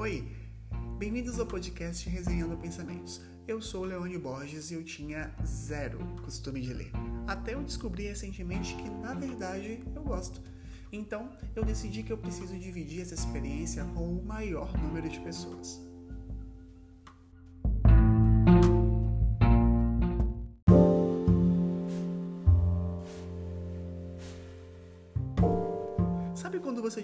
Oi, 0.00 0.26
bem-vindos 0.98 1.38
ao 1.38 1.44
podcast 1.44 2.08
Resenhando 2.08 2.56
Pensamentos. 2.56 3.20
Eu 3.46 3.60
sou 3.60 3.84
Leone 3.84 4.16
Borges 4.16 4.70
e 4.70 4.74
eu 4.74 4.82
tinha 4.82 5.30
zero 5.44 5.98
costume 6.24 6.62
de 6.62 6.72
ler. 6.72 6.90
Até 7.26 7.52
eu 7.52 7.62
descobri 7.62 8.04
recentemente 8.04 8.74
que, 8.76 8.88
na 8.88 9.12
verdade, 9.12 9.84
eu 9.94 10.02
gosto. 10.02 10.40
Então, 10.90 11.30
eu 11.54 11.62
decidi 11.66 12.02
que 12.02 12.10
eu 12.10 12.16
preciso 12.16 12.58
dividir 12.58 13.02
essa 13.02 13.12
experiência 13.12 13.84
com 13.94 14.16
o 14.16 14.24
maior 14.24 14.72
número 14.80 15.06
de 15.06 15.20
pessoas. 15.20 15.78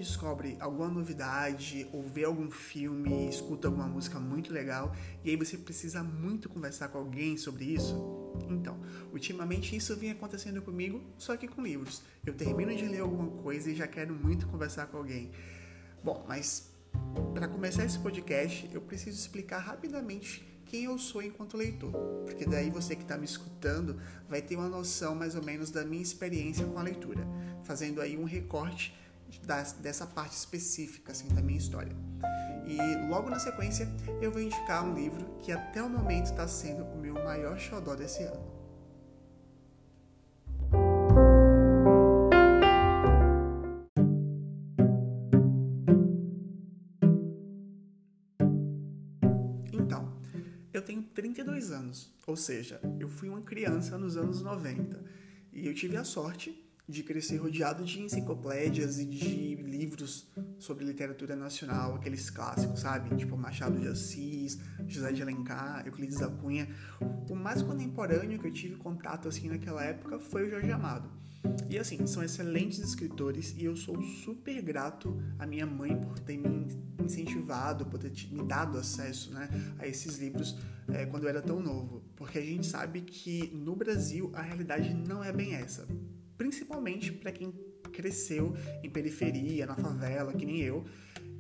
Descobre 0.06 0.56
alguma 0.60 0.88
novidade 0.88 1.88
ou 1.92 2.02
vê 2.02 2.24
algum 2.24 2.50
filme, 2.50 3.28
escuta 3.28 3.68
alguma 3.68 3.86
música 3.86 4.18
muito 4.20 4.52
legal 4.52 4.94
e 5.24 5.30
aí 5.30 5.36
você 5.36 5.58
precisa 5.58 6.02
muito 6.02 6.48
conversar 6.48 6.88
com 6.88 6.98
alguém 6.98 7.36
sobre 7.36 7.64
isso? 7.64 7.94
Então, 8.48 8.78
ultimamente 9.12 9.74
isso 9.76 9.96
vem 9.96 10.10
acontecendo 10.10 10.62
comigo, 10.62 11.02
só 11.18 11.36
que 11.36 11.48
com 11.48 11.62
livros. 11.62 12.02
Eu 12.24 12.34
termino 12.34 12.74
de 12.74 12.86
ler 12.86 13.00
alguma 13.00 13.28
coisa 13.42 13.70
e 13.70 13.74
já 13.74 13.86
quero 13.86 14.14
muito 14.14 14.46
conversar 14.46 14.86
com 14.86 14.98
alguém. 14.98 15.30
Bom, 16.02 16.24
mas 16.28 16.70
para 17.34 17.48
começar 17.48 17.84
esse 17.84 17.98
podcast, 17.98 18.70
eu 18.72 18.80
preciso 18.80 19.18
explicar 19.18 19.58
rapidamente 19.58 20.46
quem 20.66 20.84
eu 20.84 20.98
sou 20.98 21.22
enquanto 21.22 21.56
leitor, 21.56 21.92
porque 22.24 22.44
daí 22.44 22.70
você 22.70 22.96
que 22.96 23.02
está 23.02 23.16
me 23.16 23.24
escutando 23.24 24.00
vai 24.28 24.42
ter 24.42 24.56
uma 24.56 24.68
noção 24.68 25.14
mais 25.14 25.34
ou 25.34 25.42
menos 25.42 25.70
da 25.70 25.84
minha 25.84 26.02
experiência 26.02 26.66
com 26.66 26.78
a 26.78 26.82
leitura, 26.82 27.26
fazendo 27.62 28.00
aí 28.00 28.16
um 28.16 28.24
recorte 28.24 28.92
dessa 29.80 30.06
parte 30.06 30.36
específica 30.36 31.12
assim, 31.12 31.28
da 31.28 31.40
minha 31.40 31.58
história. 31.58 31.92
E 32.66 33.08
logo 33.08 33.30
na 33.30 33.38
sequência 33.38 33.88
eu 34.20 34.32
vou 34.32 34.42
indicar 34.42 34.84
um 34.84 34.92
livro 34.92 35.38
que 35.38 35.52
até 35.52 35.82
o 35.82 35.88
momento 35.88 36.26
está 36.26 36.48
sendo 36.48 36.84
o 36.84 36.98
meu 36.98 37.14
maior 37.14 37.56
xodó 37.58 37.94
desse 37.94 38.24
ano. 38.24 38.56
Então, 49.72 50.20
eu 50.72 50.82
tenho 50.82 51.02
32 51.02 51.70
anos, 51.70 52.12
ou 52.26 52.34
seja, 52.34 52.80
eu 52.98 53.08
fui 53.08 53.28
uma 53.28 53.42
criança 53.42 53.96
nos 53.96 54.16
anos 54.16 54.42
90 54.42 55.00
e 55.52 55.68
eu 55.68 55.74
tive 55.74 55.96
a 55.96 56.02
sorte 56.02 56.65
de 56.88 57.02
crescer 57.02 57.38
rodeado 57.38 57.84
de 57.84 58.00
enciclopédias 58.00 58.98
e 58.98 59.04
de 59.04 59.56
livros 59.56 60.28
sobre 60.58 60.84
literatura 60.84 61.34
nacional, 61.34 61.96
aqueles 61.96 62.30
clássicos, 62.30 62.80
sabe? 62.80 63.14
Tipo 63.16 63.36
Machado 63.36 63.78
de 63.78 63.88
Assis, 63.88 64.58
José 64.86 65.12
de 65.12 65.20
Alencar, 65.20 65.84
Euclides 65.84 66.20
da 66.20 66.28
Cunha. 66.28 66.68
O 67.28 67.34
mais 67.34 67.60
contemporâneo 67.60 68.38
que 68.38 68.46
eu 68.46 68.52
tive 68.52 68.76
contato 68.76 69.26
assim 69.26 69.48
naquela 69.48 69.82
época 69.82 70.20
foi 70.20 70.46
o 70.46 70.50
Jorge 70.50 70.70
Amado. 70.70 71.10
E 71.68 71.78
assim, 71.78 72.06
são 72.06 72.22
excelentes 72.22 72.78
escritores 72.78 73.54
e 73.56 73.64
eu 73.64 73.76
sou 73.76 74.00
super 74.02 74.60
grato 74.62 75.20
à 75.38 75.46
minha 75.46 75.66
mãe 75.66 75.96
por 75.96 76.18
ter 76.20 76.36
me 76.36 76.66
incentivado, 77.04 77.86
por 77.86 77.98
ter 77.98 78.12
me 78.30 78.44
dado 78.44 78.78
acesso 78.78 79.32
né, 79.32 79.48
a 79.78 79.86
esses 79.86 80.18
livros 80.18 80.56
é, 80.88 81.04
quando 81.06 81.24
eu 81.24 81.28
era 81.28 81.42
tão 81.42 81.60
novo. 81.60 82.02
Porque 82.14 82.38
a 82.38 82.42
gente 82.42 82.66
sabe 82.66 83.00
que 83.00 83.50
no 83.54 83.74
Brasil 83.74 84.30
a 84.34 84.42
realidade 84.42 84.94
não 84.94 85.22
é 85.22 85.32
bem 85.32 85.54
essa 85.54 85.86
principalmente 86.36 87.12
para 87.12 87.32
quem 87.32 87.52
cresceu 87.92 88.54
em 88.82 88.90
periferia, 88.90 89.66
na 89.66 89.76
favela, 89.76 90.32
que 90.32 90.44
nem 90.44 90.60
eu, 90.60 90.84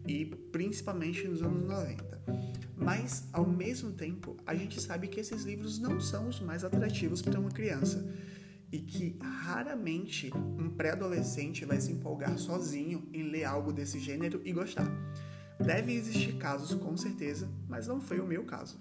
e 0.06 0.24
principalmente 0.24 1.26
nos 1.26 1.42
anos 1.42 1.64
90. 1.68 2.22
Mas, 2.76 3.28
ao 3.32 3.46
mesmo 3.46 3.92
tempo, 3.92 4.36
a 4.46 4.54
gente 4.54 4.80
sabe 4.80 5.08
que 5.08 5.20
esses 5.20 5.44
livros 5.44 5.78
não 5.78 6.00
são 6.00 6.28
os 6.28 6.40
mais 6.40 6.62
atrativos 6.64 7.22
para 7.22 7.40
uma 7.40 7.50
criança 7.50 8.06
e 8.70 8.78
que 8.78 9.16
raramente 9.20 10.30
um 10.34 10.68
pré-adolescente 10.70 11.64
vai 11.64 11.80
se 11.80 11.92
empolgar 11.92 12.36
sozinho 12.38 13.08
em 13.12 13.22
ler 13.22 13.44
algo 13.44 13.72
desse 13.72 13.98
gênero 13.98 14.40
e 14.44 14.52
gostar. 14.52 14.90
Devem 15.58 15.96
existir 15.96 16.36
casos, 16.36 16.78
com 16.78 16.96
certeza, 16.96 17.48
mas 17.68 17.86
não 17.86 18.00
foi 18.00 18.20
o 18.20 18.26
meu 18.26 18.44
caso. 18.44 18.78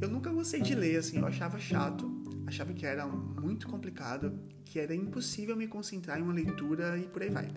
Eu 0.00 0.08
nunca 0.08 0.30
gostei 0.30 0.60
de 0.60 0.74
ler, 0.74 0.96
assim, 0.96 1.18
eu 1.18 1.26
achava 1.26 1.58
chato, 1.58 2.21
achava 2.52 2.72
que 2.74 2.84
era 2.84 3.06
muito 3.06 3.66
complicado, 3.66 4.38
que 4.64 4.78
era 4.78 4.94
impossível 4.94 5.56
me 5.56 5.66
concentrar 5.66 6.18
em 6.18 6.22
uma 6.22 6.32
leitura 6.32 6.98
e 6.98 7.08
por 7.08 7.22
aí 7.22 7.30
vai. 7.30 7.50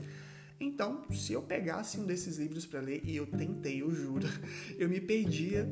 Então, 0.59 1.03
se 1.11 1.33
eu 1.33 1.41
pegasse 1.41 1.99
um 1.99 2.05
desses 2.05 2.37
livros 2.37 2.65
para 2.65 2.79
ler, 2.79 3.01
e 3.03 3.17
eu 3.17 3.27
tentei, 3.27 3.81
eu 3.81 3.93
juro, 3.93 4.27
eu 4.79 4.87
me 4.87 5.01
perdia, 5.01 5.69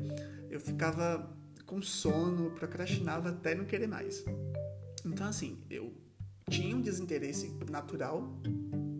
eu 0.50 0.60
ficava 0.60 1.34
com 1.64 1.80
sono, 1.80 2.50
procrastinava 2.50 3.30
até 3.30 3.54
não 3.54 3.64
querer 3.64 3.86
mais. 3.86 4.22
Então, 5.04 5.26
assim, 5.26 5.58
eu 5.70 5.92
tinha 6.50 6.76
um 6.76 6.82
desinteresse 6.82 7.50
natural, 7.70 8.38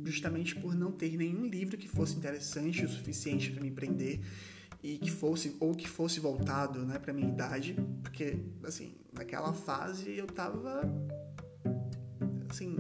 justamente 0.04 0.54
por 0.56 0.74
não 0.74 0.90
ter 0.90 1.16
nenhum 1.18 1.46
livro 1.46 1.76
que 1.76 1.86
fosse 1.86 2.16
interessante 2.16 2.82
o 2.82 2.88
suficiente 2.88 3.50
para 3.50 3.62
me 3.62 3.70
prender 3.70 4.20
e 4.84 4.98
que 4.98 5.10
fosse 5.10 5.56
ou 5.58 5.74
que 5.74 5.88
fosse 5.88 6.20
voltado, 6.20 6.84
né, 6.84 6.98
para 6.98 7.10
minha 7.10 7.30
idade, 7.30 7.74
porque 8.02 8.38
assim, 8.62 8.94
naquela 9.14 9.54
fase 9.54 10.14
eu 10.14 10.26
tava 10.26 10.82
assim, 12.50 12.76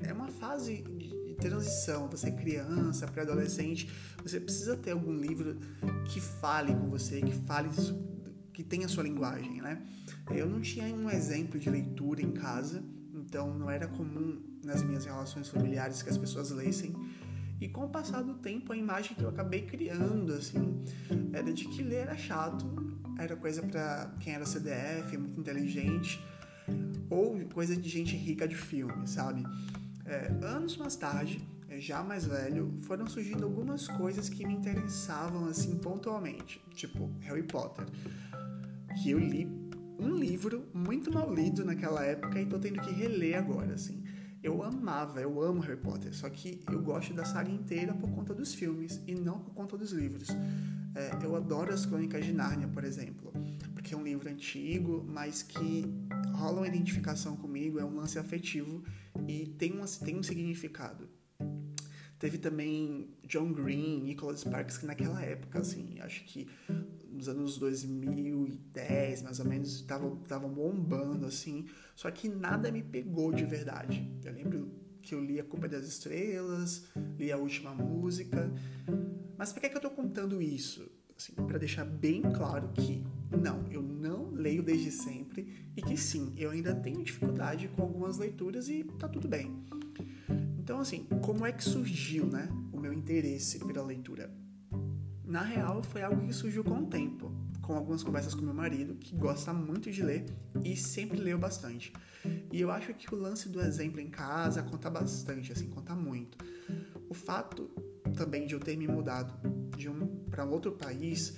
é 0.00 0.10
uma 0.10 0.28
fase 0.28 0.82
de 0.82 1.34
transição, 1.34 2.08
você 2.08 2.28
é 2.28 2.30
criança, 2.30 3.06
pré-adolescente, 3.06 3.90
você 4.22 4.40
precisa 4.40 4.74
ter 4.74 4.92
algum 4.92 5.12
livro 5.12 5.58
que 6.06 6.18
fale 6.18 6.74
com 6.74 6.88
você, 6.88 7.20
que 7.20 7.34
fale 7.46 7.68
que 8.54 8.64
tenha 8.64 8.86
a 8.86 8.88
sua 8.88 9.02
linguagem, 9.02 9.60
né? 9.60 9.86
Eu 10.30 10.48
não 10.48 10.62
tinha 10.62 10.86
um 10.86 11.10
exemplo 11.10 11.60
de 11.60 11.68
leitura 11.68 12.22
em 12.22 12.32
casa, 12.32 12.82
então 13.14 13.52
não 13.52 13.70
era 13.70 13.86
comum 13.86 14.42
nas 14.64 14.82
minhas 14.82 15.04
relações 15.04 15.50
familiares 15.50 16.02
que 16.02 16.08
as 16.08 16.16
pessoas 16.16 16.50
lessem. 16.50 16.94
E 17.60 17.68
com 17.68 17.84
o 17.84 17.88
passar 17.88 18.22
do 18.22 18.34
tempo, 18.34 18.72
a 18.72 18.76
imagem 18.76 19.16
que 19.16 19.22
eu 19.22 19.28
acabei 19.28 19.62
criando, 19.62 20.32
assim, 20.32 20.82
era 21.32 21.52
de 21.52 21.64
que 21.66 21.82
ler 21.82 22.02
era 22.02 22.16
chato, 22.16 22.66
era 23.18 23.34
coisa 23.34 23.62
para 23.62 24.12
quem 24.20 24.34
era 24.34 24.44
CDF, 24.44 25.16
muito 25.16 25.40
inteligente, 25.40 26.22
ou 27.08 27.38
coisa 27.52 27.74
de 27.74 27.88
gente 27.88 28.14
rica 28.14 28.46
de 28.46 28.54
filme, 28.54 29.06
sabe? 29.08 29.42
É, 30.04 30.32
anos 30.42 30.76
mais 30.76 30.96
tarde, 30.96 31.42
já 31.78 32.02
mais 32.02 32.26
velho, 32.26 32.74
foram 32.82 33.06
surgindo 33.06 33.44
algumas 33.44 33.88
coisas 33.88 34.28
que 34.28 34.46
me 34.46 34.54
interessavam, 34.54 35.46
assim, 35.46 35.78
pontualmente, 35.78 36.60
tipo 36.74 37.10
Harry 37.20 37.42
Potter, 37.42 37.86
que 39.02 39.10
eu 39.10 39.18
li 39.18 39.48
um 39.98 40.14
livro 40.14 40.66
muito 40.74 41.10
mal 41.10 41.32
lido 41.32 41.64
naquela 41.64 42.04
época 42.04 42.38
e 42.38 42.44
tô 42.44 42.58
tendo 42.58 42.82
que 42.82 42.92
reler 42.92 43.38
agora, 43.38 43.72
assim 43.72 44.04
eu 44.46 44.62
amava, 44.62 45.20
eu 45.20 45.42
amo 45.42 45.60
Harry 45.60 45.76
Potter, 45.76 46.14
só 46.14 46.30
que 46.30 46.62
eu 46.70 46.80
gosto 46.80 47.12
da 47.12 47.24
saga 47.24 47.50
inteira 47.50 47.92
por 47.92 48.08
conta 48.10 48.32
dos 48.32 48.54
filmes 48.54 49.00
e 49.04 49.12
não 49.12 49.40
por 49.40 49.52
conta 49.52 49.76
dos 49.76 49.90
livros. 49.90 50.28
É, 50.94 51.24
eu 51.24 51.34
adoro 51.34 51.74
as 51.74 51.84
Crônicas 51.84 52.24
de 52.24 52.32
Nárnia, 52.32 52.68
por 52.68 52.84
exemplo, 52.84 53.32
porque 53.74 53.92
é 53.92 53.96
um 53.96 54.04
livro 54.04 54.28
antigo, 54.30 55.04
mas 55.08 55.42
que 55.42 55.84
rola 56.32 56.58
uma 56.58 56.68
identificação 56.68 57.36
comigo, 57.36 57.80
é 57.80 57.84
um 57.84 57.96
lance 57.96 58.20
afetivo 58.20 58.84
e 59.26 59.46
tem, 59.58 59.72
uma, 59.72 59.86
tem 59.86 60.16
um 60.16 60.22
significado. 60.22 61.08
Teve 62.16 62.38
também 62.38 63.10
John 63.24 63.52
Green, 63.52 64.00
Nicholas 64.04 64.40
Sparks, 64.40 64.78
que 64.78 64.86
naquela 64.86 65.20
época, 65.22 65.58
assim, 65.58 65.98
acho 66.00 66.24
que 66.24 66.48
nos 67.16 67.28
anos 67.28 67.58
2010, 67.58 69.22
mais 69.22 69.40
ou 69.40 69.46
menos, 69.46 69.76
estavam 69.76 70.50
bombando, 70.52 71.26
assim. 71.26 71.66
Só 71.94 72.10
que 72.10 72.28
nada 72.28 72.70
me 72.70 72.82
pegou 72.82 73.32
de 73.32 73.44
verdade. 73.44 74.06
Eu 74.24 74.32
lembro 74.32 74.70
que 75.02 75.14
eu 75.14 75.24
li 75.24 75.40
A 75.40 75.44
Culpa 75.44 75.68
das 75.68 75.86
Estrelas, 75.86 76.84
li 77.18 77.32
A 77.32 77.38
Última 77.38 77.74
Música. 77.74 78.52
Mas 79.38 79.52
por 79.52 79.60
que, 79.60 79.66
é 79.66 79.68
que 79.68 79.76
eu 79.76 79.80
tô 79.80 79.90
contando 79.90 80.42
isso? 80.42 80.90
Assim, 81.16 81.32
para 81.32 81.56
deixar 81.56 81.84
bem 81.84 82.20
claro 82.20 82.68
que 82.74 83.02
não, 83.30 83.66
eu 83.70 83.80
não 83.80 84.30
leio 84.32 84.62
desde 84.62 84.90
sempre 84.90 85.70
e 85.74 85.80
que 85.80 85.96
sim, 85.96 86.34
eu 86.36 86.50
ainda 86.50 86.74
tenho 86.74 87.02
dificuldade 87.02 87.68
com 87.68 87.82
algumas 87.82 88.18
leituras 88.18 88.68
e 88.68 88.84
tá 88.98 89.08
tudo 89.08 89.26
bem. 89.26 89.64
Então, 90.58 90.78
assim, 90.78 91.04
como 91.22 91.46
é 91.46 91.52
que 91.52 91.64
surgiu, 91.64 92.26
né, 92.26 92.48
o 92.72 92.78
meu 92.78 92.92
interesse 92.92 93.58
pela 93.60 93.82
leitura? 93.82 94.30
Na 95.26 95.42
real, 95.42 95.82
foi 95.82 96.02
algo 96.02 96.24
que 96.24 96.32
surgiu 96.32 96.62
com 96.62 96.78
o 96.78 96.86
tempo, 96.86 97.32
com 97.60 97.74
algumas 97.74 98.04
conversas 98.04 98.32
com 98.32 98.42
meu 98.42 98.54
marido, 98.54 98.94
que 98.94 99.16
gosta 99.16 99.52
muito 99.52 99.90
de 99.90 100.00
ler 100.00 100.24
e 100.64 100.76
sempre 100.76 101.18
leu 101.18 101.36
bastante. 101.36 101.92
E 102.52 102.60
eu 102.60 102.70
acho 102.70 102.94
que 102.94 103.12
o 103.12 103.18
lance 103.18 103.48
do 103.48 103.60
exemplo 103.60 104.00
em 104.00 104.08
casa 104.08 104.62
conta 104.62 104.88
bastante, 104.88 105.50
assim, 105.50 105.68
conta 105.68 105.96
muito. 105.96 106.38
O 107.08 107.14
fato 107.14 107.68
também 108.16 108.46
de 108.46 108.54
eu 108.54 108.60
ter 108.60 108.76
me 108.76 108.86
mudado 108.86 109.34
de 109.76 109.88
um 109.88 110.06
para 110.30 110.44
um 110.44 110.50
outro 110.50 110.72
país 110.72 111.36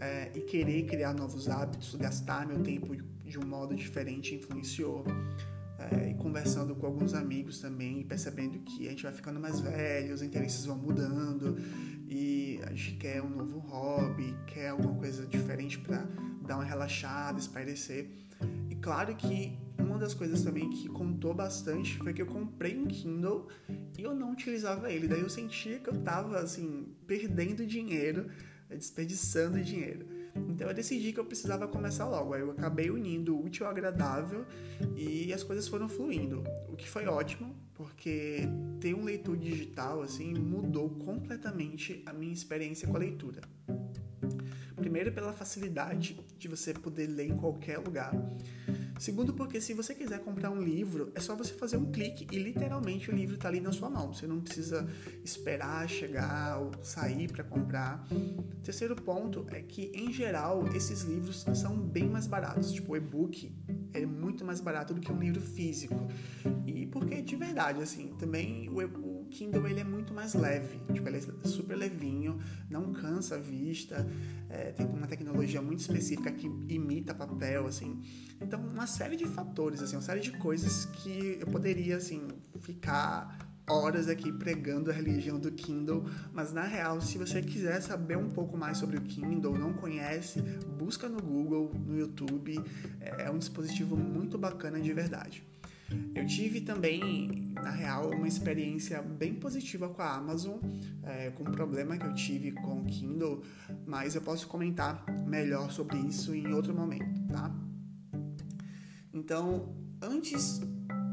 é, 0.00 0.32
e 0.34 0.40
querer 0.40 0.84
criar 0.86 1.14
novos 1.14 1.48
hábitos, 1.48 1.94
gastar 1.94 2.44
meu 2.44 2.60
tempo 2.62 2.96
de 3.24 3.38
um 3.38 3.46
modo 3.46 3.74
diferente 3.74 4.34
influenciou. 4.34 5.04
é, 5.78 6.10
e 6.10 6.14
conversando 6.14 6.74
com 6.74 6.86
alguns 6.86 7.14
amigos 7.14 7.60
também, 7.60 8.02
percebendo 8.02 8.58
que 8.58 8.88
a 8.88 8.90
gente 8.90 9.04
vai 9.04 9.12
ficando 9.12 9.38
mais 9.38 9.60
velho, 9.60 10.12
os 10.12 10.22
interesses 10.22 10.64
vão 10.64 10.76
mudando 10.76 11.56
e 12.08 12.58
a 12.64 12.70
gente 12.70 12.92
quer 12.94 13.22
um 13.22 13.28
novo 13.28 13.58
hobby, 13.58 14.34
quer 14.46 14.70
alguma 14.70 14.94
coisa 14.94 15.26
diferente 15.26 15.78
para 15.78 16.06
dar 16.46 16.56
uma 16.56 16.64
relaxada, 16.64 17.38
espairecer. 17.38 18.08
E 18.70 18.74
claro 18.76 19.14
que 19.14 19.58
uma 19.78 19.98
das 19.98 20.14
coisas 20.14 20.42
também 20.42 20.70
que 20.70 20.88
contou 20.88 21.34
bastante 21.34 21.98
foi 21.98 22.14
que 22.14 22.22
eu 22.22 22.26
comprei 22.26 22.78
um 22.78 22.86
Kindle 22.86 23.48
e 23.98 24.02
eu 24.02 24.14
não 24.14 24.32
utilizava 24.32 24.90
ele. 24.90 25.06
Daí 25.06 25.20
eu 25.20 25.28
sentia 25.28 25.78
que 25.78 25.90
eu 25.90 26.02
tava 26.02 26.38
assim 26.38 26.88
perdendo 27.06 27.66
dinheiro, 27.66 28.30
desperdiçando 28.70 29.62
dinheiro. 29.62 30.06
Então 30.48 30.68
eu 30.68 30.74
decidi 30.74 31.12
que 31.12 31.20
eu 31.20 31.24
precisava 31.24 31.66
começar 31.66 32.06
logo. 32.08 32.34
Aí 32.34 32.40
eu 32.40 32.50
acabei 32.50 32.90
unindo 32.90 33.36
o 33.36 33.44
útil 33.44 33.66
ao 33.66 33.72
agradável 33.72 34.44
e 34.96 35.32
as 35.32 35.42
coisas 35.42 35.66
foram 35.66 35.88
fluindo, 35.88 36.44
o 36.68 36.76
que 36.76 36.88
foi 36.88 37.06
ótimo, 37.06 37.54
porque 37.74 38.42
ter 38.80 38.94
um 38.94 39.04
leitor 39.04 39.36
digital 39.36 40.02
assim 40.02 40.34
mudou 40.34 40.90
completamente 40.90 42.02
a 42.06 42.12
minha 42.12 42.32
experiência 42.32 42.86
com 42.88 42.96
a 42.96 43.00
leitura. 43.00 43.40
Primeiro 44.76 45.12
pela 45.12 45.32
facilidade 45.32 46.18
de 46.38 46.48
você 46.48 46.72
poder 46.72 47.08
ler 47.08 47.26
em 47.26 47.36
qualquer 47.36 47.78
lugar. 47.78 48.12
Segundo, 48.98 49.32
porque 49.32 49.60
se 49.60 49.72
você 49.74 49.94
quiser 49.94 50.18
comprar 50.20 50.50
um 50.50 50.60
livro, 50.60 51.12
é 51.14 51.20
só 51.20 51.36
você 51.36 51.54
fazer 51.54 51.76
um 51.76 51.90
clique 51.90 52.26
e 52.32 52.38
literalmente 52.38 53.10
o 53.10 53.14
livro 53.14 53.36
está 53.36 53.48
ali 53.48 53.60
na 53.60 53.72
sua 53.72 53.88
mão. 53.88 54.12
Você 54.12 54.26
não 54.26 54.40
precisa 54.40 54.88
esperar 55.24 55.88
chegar 55.88 56.60
ou 56.60 56.72
sair 56.82 57.30
para 57.30 57.44
comprar. 57.44 58.06
Terceiro 58.62 58.96
ponto 58.96 59.46
é 59.50 59.62
que, 59.62 59.92
em 59.94 60.12
geral, 60.12 60.66
esses 60.74 61.02
livros 61.02 61.46
são 61.54 61.76
bem 61.76 62.08
mais 62.08 62.26
baratos. 62.26 62.72
Tipo, 62.72 62.92
o 62.92 62.96
e-book 62.96 63.52
é 63.92 64.04
muito 64.04 64.44
mais 64.44 64.60
barato 64.60 64.92
do 64.92 65.00
que 65.00 65.12
um 65.12 65.18
livro 65.18 65.40
físico. 65.40 65.94
E 66.66 66.86
porque, 66.86 67.22
de 67.22 67.36
verdade, 67.36 67.80
assim, 67.80 68.14
também 68.18 68.68
o, 68.68 69.07
Kindle 69.28 69.66
ele 69.66 69.80
é 69.80 69.84
muito 69.84 70.12
mais 70.12 70.34
leve. 70.34 70.80
Tipo, 70.92 71.08
ele 71.08 71.18
é 71.18 71.48
super 71.48 71.76
levinho, 71.76 72.38
não 72.68 72.92
cansa 72.92 73.36
a 73.36 73.38
vista, 73.38 74.06
é, 74.48 74.72
tem 74.72 74.86
uma 74.86 75.06
tecnologia 75.06 75.62
muito 75.62 75.80
específica 75.80 76.30
que 76.32 76.46
imita 76.68 77.14
papel, 77.14 77.66
assim. 77.66 78.02
Então, 78.40 78.60
uma 78.60 78.86
série 78.86 79.16
de 79.16 79.26
fatores, 79.26 79.82
assim, 79.82 79.96
uma 79.96 80.02
série 80.02 80.20
de 80.20 80.32
coisas 80.32 80.86
que 80.86 81.38
eu 81.40 81.46
poderia, 81.46 81.96
assim, 81.96 82.26
ficar 82.60 83.48
horas 83.68 84.08
aqui 84.08 84.32
pregando 84.32 84.90
a 84.90 84.94
religião 84.94 85.38
do 85.38 85.52
Kindle, 85.52 86.04
mas 86.32 86.52
na 86.52 86.62
real, 86.62 87.00
se 87.00 87.18
você 87.18 87.42
quiser 87.42 87.80
saber 87.82 88.16
um 88.16 88.30
pouco 88.30 88.56
mais 88.56 88.78
sobre 88.78 88.96
o 88.96 89.02
Kindle, 89.02 89.56
não 89.58 89.74
conhece, 89.74 90.40
busca 90.78 91.08
no 91.08 91.20
Google, 91.20 91.70
no 91.86 91.98
YouTube, 91.98 92.58
é 93.00 93.30
um 93.30 93.38
dispositivo 93.38 93.96
muito 93.96 94.38
bacana 94.38 94.80
de 94.80 94.92
verdade. 94.92 95.46
Eu 96.14 96.26
tive 96.26 96.60
também, 96.60 97.52
na 97.54 97.70
real, 97.70 98.10
uma 98.10 98.28
experiência 98.28 99.00
bem 99.00 99.34
positiva 99.34 99.88
com 99.88 100.02
a 100.02 100.14
Amazon, 100.16 100.58
é, 101.02 101.30
com 101.30 101.44
um 101.44 101.52
problema 101.52 101.96
que 101.96 102.04
eu 102.04 102.14
tive 102.14 102.52
com 102.52 102.80
o 102.80 102.84
Kindle, 102.84 103.42
mas 103.86 104.14
eu 104.14 104.20
posso 104.20 104.46
comentar 104.46 105.04
melhor 105.26 105.70
sobre 105.70 105.96
isso 105.98 106.34
em 106.34 106.52
outro 106.52 106.74
momento, 106.74 107.26
tá? 107.28 107.54
Então, 109.12 109.74
antes 110.02 110.60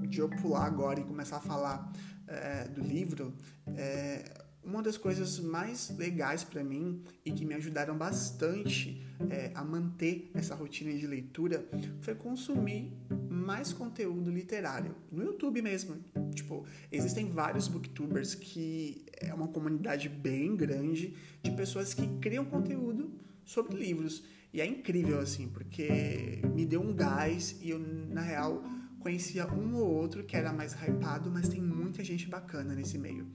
de 0.07 0.19
eu 0.19 0.30
pular 0.30 0.66
agora 0.66 1.00
e 1.00 1.04
começar 1.04 1.38
a 1.38 1.42
falar 1.42 1.92
é, 2.28 2.68
do 2.68 2.81
livro, 2.81 3.33
é, 3.75 4.44
uma 4.65 4.81
das 4.81 4.97
coisas 4.97 5.39
mais 5.39 5.95
legais 5.97 6.44
para 6.44 6.63
mim 6.63 7.01
e 7.23 7.31
que 7.31 7.45
me 7.45 7.53
ajudaram 7.53 7.95
bastante 7.97 9.01
é, 9.29 9.51
a 9.53 9.63
manter 9.63 10.31
essa 10.33 10.56
rotina 10.56 10.91
de 10.94 11.06
leitura 11.06 11.65
foi 12.01 12.15
consumir 12.15 12.91
mais 13.29 13.71
conteúdo 13.71 14.31
literário 14.31 14.95
no 15.12 15.23
YouTube 15.23 15.62
mesmo. 15.62 15.97
Tipo, 16.33 16.65
existem 16.91 17.29
vários 17.29 17.67
booktubers 17.67 18.33
que 18.33 19.06
é 19.13 19.33
uma 19.33 19.47
comunidade 19.47 20.09
bem 20.09 20.56
grande 20.56 21.15
de 21.44 21.51
pessoas 21.51 21.94
que 21.94 22.07
criam 22.18 22.44
conteúdo 22.44 23.13
sobre 23.45 23.77
livros. 23.77 24.23
E 24.51 24.61
é 24.61 24.65
incrível 24.65 25.19
assim, 25.19 25.50
porque 25.50 26.41
me 26.53 26.65
deu 26.65 26.81
um 26.81 26.94
gás 26.94 27.57
e 27.61 27.69
eu 27.69 27.79
na 27.79 28.21
real 28.21 28.63
conhecia 29.00 29.45
um 29.47 29.75
ou 29.75 29.88
outro 29.88 30.23
que 30.23 30.35
era 30.35 30.51
mais 30.51 30.73
hypado, 30.73 31.29
mas 31.29 31.47
tem 31.47 31.61
muita 31.61 32.03
gente 32.03 32.27
bacana 32.27 32.73
nesse 32.73 32.97
meio. 32.97 33.27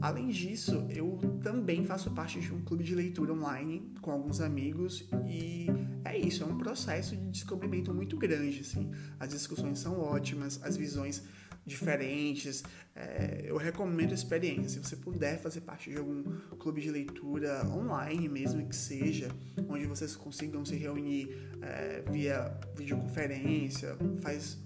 Além 0.00 0.28
disso, 0.28 0.86
eu 0.90 1.18
também 1.42 1.84
faço 1.84 2.10
parte 2.10 2.40
de 2.40 2.52
um 2.52 2.62
clube 2.62 2.84
de 2.84 2.94
leitura 2.94 3.32
online 3.32 3.92
com 4.00 4.10
alguns 4.10 4.40
amigos 4.40 5.08
e 5.26 5.66
é 6.04 6.16
isso, 6.16 6.44
é 6.44 6.46
um 6.46 6.56
processo 6.56 7.16
de 7.16 7.26
descobrimento 7.30 7.92
muito 7.92 8.16
grande, 8.16 8.60
assim. 8.60 8.90
As 9.18 9.30
discussões 9.30 9.78
são 9.78 10.00
ótimas, 10.00 10.60
as 10.62 10.76
visões 10.76 11.24
diferentes. 11.66 12.62
É, 12.94 13.42
eu 13.44 13.56
recomendo 13.56 14.12
a 14.12 14.14
experiência. 14.14 14.80
Se 14.80 14.88
você 14.88 14.96
puder 14.96 15.38
fazer 15.40 15.62
parte 15.62 15.90
de 15.90 15.98
algum 15.98 16.22
clube 16.58 16.80
de 16.80 16.90
leitura 16.90 17.66
online, 17.66 18.28
mesmo 18.28 18.66
que 18.66 18.76
seja, 18.76 19.28
onde 19.68 19.86
vocês 19.86 20.14
consigam 20.14 20.64
se 20.64 20.76
reunir 20.76 21.36
é, 21.60 22.02
via 22.10 22.56
videoconferência, 22.76 23.96
faz 24.20 24.58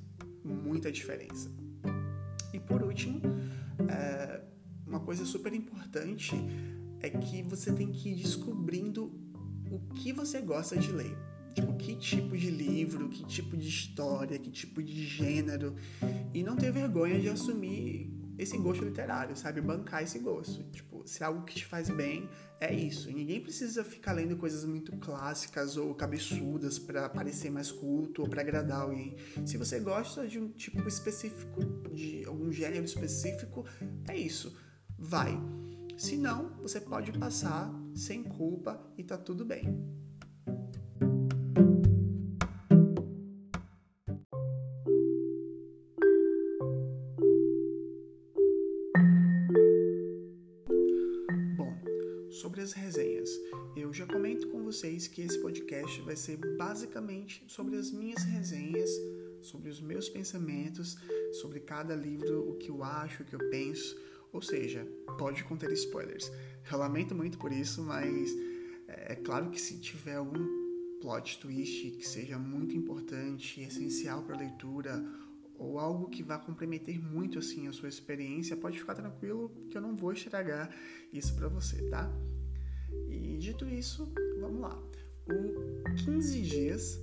muita 0.45 0.93
diferença. 0.93 1.51
E 2.53 2.61
por 2.61 2.83
último, 2.83 3.21
é, 3.89 4.41
uma 4.91 5.01
coisa 5.01 5.25
super 5.25 5.55
importante 5.55 6.35
é 7.01 7.09
que 7.09 7.43
você 7.43 7.73
tem 7.73 7.93
que 7.93 8.11
ir 8.11 8.17
descobrindo 8.17 9.13
o 9.71 9.79
que 9.95 10.13
você 10.13 10.41
gosta 10.41 10.77
de 10.77 10.91
ler. 10.91 11.17
Tipo, 11.55 11.75
que 11.77 11.95
tipo 11.95 12.37
de 12.37 12.51
livro, 12.51 13.09
que 13.09 13.25
tipo 13.25 13.57
de 13.57 13.69
história, 13.69 14.39
que 14.39 14.51
tipo 14.51 14.83
de 14.83 15.07
gênero. 15.07 15.77
E 16.35 16.43
não 16.43 16.57
ter 16.57 16.73
vergonha 16.73 17.21
de 17.21 17.29
assumir 17.29 18.13
esse 18.37 18.57
gosto 18.59 18.85
literário, 18.85 19.37
sabe? 19.37 19.61
Bancar 19.61 20.03
esse 20.03 20.19
gosto. 20.19 20.63
Tipo, 20.73 21.07
se 21.07 21.23
é 21.23 21.27
algo 21.27 21.45
que 21.45 21.55
te 21.55 21.67
faz 21.67 21.89
bem, 21.89 22.29
é 22.61 22.75
isso. 22.75 23.13
Ninguém 23.13 23.41
precisa 23.41 23.85
ficar 23.85 24.13
lendo 24.13 24.37
coisas 24.37 24.65
muito 24.65 24.97
clássicas 24.97 25.77
ou 25.77 25.95
cabeçudas 25.95 26.79
para 26.79 27.09
parecer 27.09 27.51
mais 27.51 27.71
culto 27.71 28.23
ou 28.23 28.29
para 28.29 28.41
agradar 28.41 28.83
alguém. 28.83 29.17
Se 29.47 29.57
você 29.57 29.79
gosta 29.79 30.27
de 30.27 30.39
um 30.39 30.49
tipo 30.49 30.87
específico, 30.89 31.61
de 31.93 32.25
algum 32.27 32.51
gênero 32.51 32.85
específico, 32.85 33.65
é 34.09 34.17
isso 34.17 34.53
vai. 35.01 35.41
Se 35.97 36.17
não, 36.17 36.51
você 36.61 36.79
pode 36.81 37.11
passar 37.19 37.73
sem 37.95 38.23
culpa 38.23 38.79
e 38.99 39.03
tá 39.03 39.17
tudo 39.17 39.45
bem. 39.45 39.65
Sobre 52.31 52.61
as 52.61 52.73
resenhas, 52.73 53.29
eu 53.77 53.93
já 53.93 54.07
comento 54.07 54.49
com 54.49 54.63
vocês 54.63 55.09
que 55.09 55.23
esse 55.23 55.39
podcast 55.41 56.01
vai 56.03 56.17
ser 56.17 56.37
basicamente 56.57 57.45
sobre 57.49 57.77
as 57.77 57.91
minhas 57.91 58.23
resenhas, 58.25 58.91
sobre 59.43 59.69
os 59.69 59.81
meus 59.81 60.09
pensamentos, 60.09 60.97
sobre 61.41 61.61
cada 61.61 61.95
livro, 61.95 62.51
o 62.51 62.57
que 62.57 62.71
eu 62.71 62.83
acho, 62.83 63.23
o 63.23 63.27
que 63.27 63.35
eu 63.35 63.51
penso 63.51 64.10
ou 64.33 64.43
seja, 64.43 64.87
pode 65.19 65.45
conter 65.45 65.71
spoilers. 65.73 66.31
Eu 66.71 66.79
lamento 66.79 67.15
muito 67.15 67.39
por 67.39 67.53
isso, 67.53 67.83
mas 67.83 68.31
é, 68.89 69.13
é 69.13 69.17
claro 69.17 69.51
que 69.51 69.61
se 69.61 69.79
tiver 69.79 70.17
algum 70.17 70.61
plot 71.01 71.41
twist 71.41 71.91
que 71.93 72.07
seja 72.07 72.39
muito 72.39 72.77
importante, 72.77 73.61
essencial 73.61 74.23
para 74.23 74.37
a 74.37 74.39
leitura, 74.39 75.05
ou 75.59 75.79
algo 75.79 76.09
que 76.09 76.23
vá 76.23 76.39
comprometer 76.39 76.99
muito 76.99 77.39
assim 77.39 77.69
a 77.69 77.73
sua 77.73 77.89
experiência, 77.89 78.57
pode 78.57 78.79
ficar 78.79 78.95
tranquilo 78.95 79.51
que 79.69 79.77
eu 79.77 79.83
não 79.83 79.95
vou 79.95 80.13
estragar 80.13 80.75
isso 81.13 81.35
para 81.35 81.49
você, 81.49 81.83
tá? 81.89 82.11
E 83.09 83.37
dito 83.39 83.69
isso, 83.69 84.13
vamos 84.41 84.61
lá. 84.61 84.83
O 85.29 85.95
15 86.05 86.41
Dias 86.43 86.99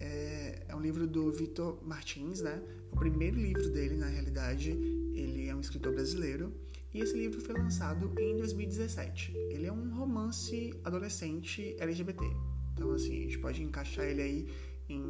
é, 0.00 0.64
é 0.68 0.74
um 0.74 0.80
livro 0.80 1.06
do 1.06 1.30
Vitor 1.30 1.82
Martins, 1.84 2.40
né? 2.40 2.62
O 2.92 2.96
primeiro 2.96 3.36
livro 3.36 3.70
dele, 3.70 3.96
na 3.96 4.06
realidade. 4.06 4.72
Ele 5.18 5.48
é 5.48 5.54
um 5.54 5.60
escritor 5.60 5.92
brasileiro 5.92 6.52
e 6.92 7.00
esse 7.00 7.16
livro 7.16 7.40
foi 7.40 7.54
lançado 7.54 8.12
em 8.18 8.36
2017. 8.36 9.32
Ele 9.50 9.66
é 9.66 9.72
um 9.72 9.94
romance 9.94 10.72
adolescente 10.84 11.76
LGBT. 11.78 12.24
Então, 12.72 12.92
assim, 12.92 13.18
a 13.18 13.22
gente 13.22 13.38
pode 13.38 13.62
encaixar 13.62 14.04
ele 14.06 14.22
aí 14.22 14.48
em 14.88 15.02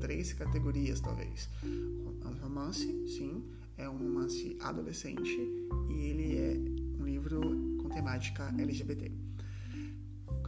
três 0.00 0.32
categorias, 0.32 1.00
talvez. 1.00 1.48
Um 1.64 2.34
romance, 2.40 2.86
sim, 3.08 3.44
é 3.76 3.88
um 3.88 3.96
romance 3.98 4.56
adolescente 4.60 5.36
e 5.90 5.94
ele 5.94 6.36
é 6.36 7.00
um 7.00 7.04
livro 7.04 7.40
com 7.82 7.88
temática 7.88 8.54
LGBT. 8.58 9.10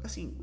Assim, 0.03 0.35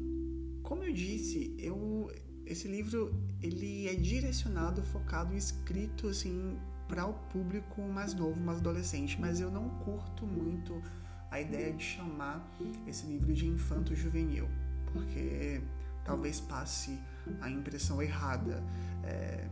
como 0.62 0.84
eu 0.84 0.93
disse, 0.93 1.55
eu 1.58 2.12
esse 2.46 2.67
livro 2.67 3.13
ele 3.41 3.88
é 3.88 3.96
direcionado, 3.96 4.84
focado, 4.84 5.36
escrito 5.36 6.08
assim 6.08 6.58
para 6.91 7.05
o 7.05 7.13
público 7.31 7.81
mais 7.81 8.13
novo, 8.13 8.38
mais 8.38 8.60
adolescente, 8.60 9.17
mas 9.19 9.39
eu 9.39 9.50
não 9.50 9.69
curto 9.86 10.27
muito 10.27 10.83
a 11.31 11.39
ideia 11.39 11.71
de 11.71 11.81
chamar 11.81 12.45
esse 12.86 13.05
livro 13.05 13.33
de 13.33 13.48
infanto 13.48 13.95
juvenil, 13.95 14.50
porque 14.91 15.62
talvez 16.03 16.41
passe 16.41 17.00
a 17.39 17.50
impressão 17.50 18.01
errada. 18.01 18.62
É, 19.05 19.48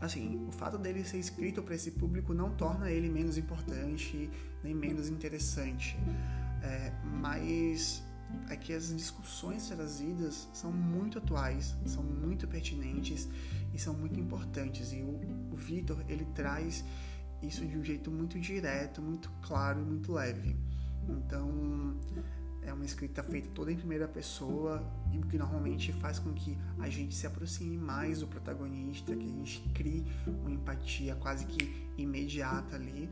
assim, 0.00 0.44
o 0.48 0.50
fato 0.50 0.76
dele 0.76 1.04
ser 1.04 1.18
escrito 1.18 1.62
para 1.62 1.76
esse 1.76 1.92
público 1.92 2.34
não 2.34 2.50
torna 2.56 2.90
ele 2.90 3.08
menos 3.08 3.38
importante 3.38 4.28
nem 4.64 4.74
menos 4.74 5.08
interessante, 5.08 5.96
é, 6.60 6.92
mas 7.04 8.02
é 8.48 8.56
que 8.56 8.72
as 8.72 8.94
discussões 8.96 9.68
trazidas 9.68 10.48
são 10.52 10.72
muito 10.72 11.18
atuais, 11.18 11.76
são 11.86 12.02
muito 12.02 12.48
pertinentes 12.48 13.28
e 13.72 13.78
são 13.78 13.94
muito 13.94 14.18
importantes. 14.18 14.92
E 14.92 15.02
o, 15.02 15.20
o 15.52 15.56
Vitor 15.56 16.02
ele 16.08 16.24
traz 16.34 16.84
isso 17.42 17.66
de 17.66 17.76
um 17.76 17.84
jeito 17.84 18.10
muito 18.10 18.38
direto, 18.38 19.02
muito 19.02 19.30
claro 19.42 19.80
e 19.80 19.84
muito 19.84 20.12
leve. 20.12 20.56
Então 21.08 21.96
é 22.62 22.72
uma 22.72 22.84
escrita 22.84 23.22
feita 23.22 23.48
toda 23.52 23.72
em 23.72 23.76
primeira 23.76 24.06
pessoa 24.06 24.82
e 25.12 25.18
o 25.18 25.22
que 25.22 25.36
normalmente 25.36 25.92
faz 25.92 26.18
com 26.18 26.32
que 26.32 26.56
a 26.78 26.88
gente 26.88 27.14
se 27.14 27.26
aproxime 27.26 27.76
mais 27.76 28.20
do 28.20 28.28
protagonista, 28.28 29.14
que 29.14 29.24
a 29.24 29.28
gente 29.28 29.68
crie 29.74 30.04
uma 30.26 30.50
empatia 30.50 31.16
quase 31.16 31.44
que 31.46 31.88
imediata 31.98 32.76
ali. 32.76 33.10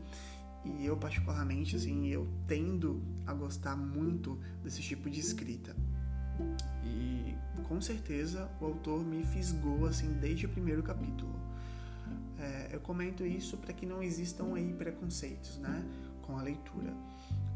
E 0.63 0.85
eu 0.85 0.95
particularmente 0.95 1.75
assim, 1.75 2.07
eu 2.07 2.27
tendo 2.47 3.03
a 3.25 3.33
gostar 3.33 3.75
muito 3.75 4.39
desse 4.63 4.81
tipo 4.81 5.09
de 5.09 5.19
escrita. 5.19 5.75
E 6.85 7.35
com 7.67 7.81
certeza 7.81 8.49
o 8.59 8.65
autor 8.65 9.03
me 9.03 9.25
fisgou 9.25 9.85
assim 9.85 10.13
desde 10.13 10.45
o 10.45 10.49
primeiro 10.49 10.81
capítulo. 10.81 11.50
É, 12.41 12.69
eu 12.73 12.79
comento 12.79 13.23
isso 13.23 13.55
para 13.57 13.71
que 13.71 13.85
não 13.85 14.01
existam 14.01 14.55
aí 14.55 14.73
preconceitos, 14.73 15.59
né, 15.59 15.85
com 16.23 16.37
a 16.37 16.41
leitura. 16.41 16.91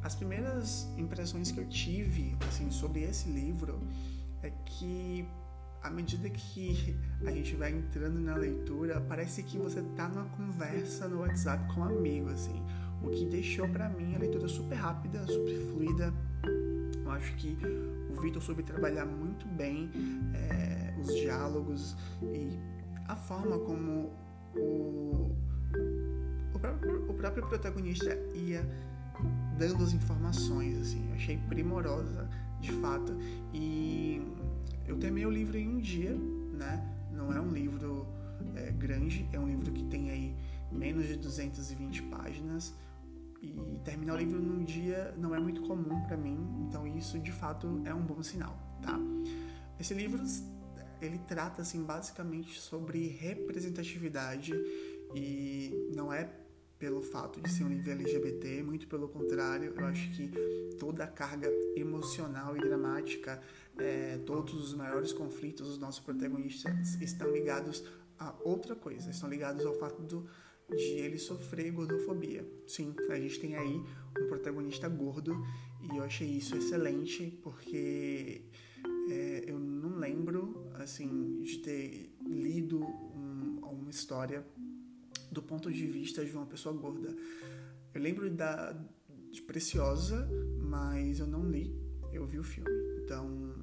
As 0.04 0.14
primeiras 0.14 0.88
impressões 0.96 1.52
que 1.52 1.60
eu 1.60 1.68
tive 1.68 2.38
assim 2.48 2.70
sobre 2.70 3.02
esse 3.02 3.28
livro 3.28 3.82
é 4.44 4.52
que 4.64 5.28
à 5.82 5.90
medida 5.90 6.30
que 6.30 6.96
a 7.26 7.32
gente 7.32 7.56
vai 7.56 7.72
entrando 7.72 8.20
na 8.20 8.36
leitura, 8.36 9.00
parece 9.02 9.44
que 9.44 9.58
você 9.58 9.82
tá 9.96 10.08
numa 10.08 10.26
conversa 10.30 11.08
no 11.08 11.20
WhatsApp 11.22 11.74
com 11.74 11.82
um 11.82 11.84
amigo, 11.84 12.30
assim. 12.30 12.60
O 13.04 13.10
que 13.10 13.26
deixou 13.26 13.68
para 13.70 13.88
mim 13.90 14.16
a 14.16 14.20
leitura 14.20 14.48
super 14.48 14.76
rápida, 14.76 15.26
super 15.28 15.58
fluida. 15.68 16.14
Eu 17.04 17.12
acho 17.12 17.36
que 17.36 17.56
o 18.12 18.20
Victor 18.20 18.42
soube 18.42 18.64
trabalhar 18.64 19.06
muito 19.06 19.48
bem 19.48 19.92
é, 20.34 20.94
os 21.00 21.16
diálogos 21.16 21.96
e 22.24 22.58
a 23.08 23.16
forma 23.16 23.60
como 23.60 24.12
o, 24.56 25.36
o, 26.54 26.60
próprio, 26.60 27.10
o 27.10 27.14
próprio 27.14 27.48
protagonista 27.48 28.18
ia 28.34 28.66
dando 29.58 29.84
as 29.84 29.94
informações, 29.94 30.78
assim. 30.80 31.08
Eu 31.10 31.16
achei 31.16 31.38
primorosa, 31.38 32.30
de 32.60 32.72
fato. 32.74 33.16
E 33.54 34.22
eu 34.88 34.98
terminei 34.98 35.26
o 35.26 35.32
livro 35.32 35.58
em 35.58 35.68
um 35.68 35.80
dia, 35.80 36.16
né? 36.54 36.84
Não 37.12 37.34
é 37.34 37.40
um 37.40 37.50
livro 37.50 38.06
é, 38.56 38.72
grande, 38.72 39.28
é 39.32 39.40
um 39.40 39.48
livro 39.48 39.72
que 39.72 39.84
tem 39.86 40.10
aí 40.10 40.36
menos 40.72 41.08
de 41.08 41.16
220 41.18 42.04
páginas. 42.04 42.74
E 43.42 43.80
terminar 43.84 44.16
o 44.16 44.18
livro 44.18 44.42
num 44.42 44.64
dia 44.64 45.14
não 45.18 45.36
é 45.36 45.40
muito 45.40 45.62
comum 45.62 46.02
para 46.08 46.18
mim, 46.18 46.38
então 46.68 46.88
isso 46.88 47.20
de 47.20 47.32
fato 47.32 47.82
é 47.86 47.94
um 47.94 48.02
bom 48.02 48.24
sinal, 48.24 48.58
tá? 48.82 48.98
Esse 49.80 49.94
livro 49.94 50.24
ele 51.06 51.20
trata 51.20 51.62
assim 51.62 51.84
basicamente 51.84 52.60
sobre 52.60 53.08
representatividade 53.08 54.54
e 55.14 55.92
não 55.96 56.12
é 56.12 56.30
pelo 56.78 57.02
fato 57.02 57.42
de 57.42 57.50
ser 57.50 57.64
um 57.64 57.70
livro 57.70 57.90
LGBT, 57.92 58.62
muito 58.62 58.88
pelo 58.88 59.08
contrário, 59.08 59.74
eu 59.76 59.86
acho 59.86 60.10
que 60.12 60.30
toda 60.78 61.06
a 61.06 61.08
carga 61.08 61.50
emocional 61.76 62.56
e 62.58 62.60
dramática, 62.60 63.42
é, 63.78 64.18
todos 64.26 64.54
os 64.54 64.74
maiores 64.74 65.14
conflitos 65.14 65.68
dos 65.70 65.78
nossos 65.78 66.02
protagonistas 66.02 67.02
estão 67.02 67.32
ligados 67.32 67.84
a 68.20 68.36
outra 68.44 68.76
coisa, 68.76 69.10
estão 69.10 69.30
ligados 69.30 69.66
ao 69.66 69.74
fato 69.76 70.02
do, 70.02 70.28
de 70.70 71.00
ele 71.00 71.18
sofrer 71.18 71.72
gordofobia. 71.72 72.46
Sim, 72.68 72.94
a 73.10 73.20
gente 73.20 73.40
tem 73.40 73.56
aí 73.56 73.82
um 74.20 74.28
protagonista 74.28 74.90
gordo 74.90 75.36
e 75.82 75.98
eu 75.98 76.04
achei 76.04 76.28
isso 76.28 76.58
excelente 76.58 77.40
porque 77.42 78.42
é, 79.10 79.44
eu 79.48 79.58
não 79.58 79.98
lembro 79.98 80.45
assim 80.86 81.42
de 81.42 81.58
ter 81.58 82.16
lido 82.26 82.80
um, 82.80 83.60
uma 83.62 83.90
história 83.90 84.46
do 85.32 85.42
ponto 85.42 85.72
de 85.72 85.86
vista 85.86 86.24
de 86.24 86.32
uma 86.32 86.46
pessoa 86.46 86.74
gorda. 86.74 87.14
Eu 87.94 88.02
lembro 88.02 88.30
da 88.30 88.76
de 89.32 89.42
Preciosa, 89.42 90.30
mas 90.62 91.20
eu 91.20 91.28
não 91.28 91.50
li, 91.50 91.76
eu 92.14 92.26
vi 92.26 92.40
o 92.40 92.44
filme. 92.44 92.70
Então, 93.04 93.54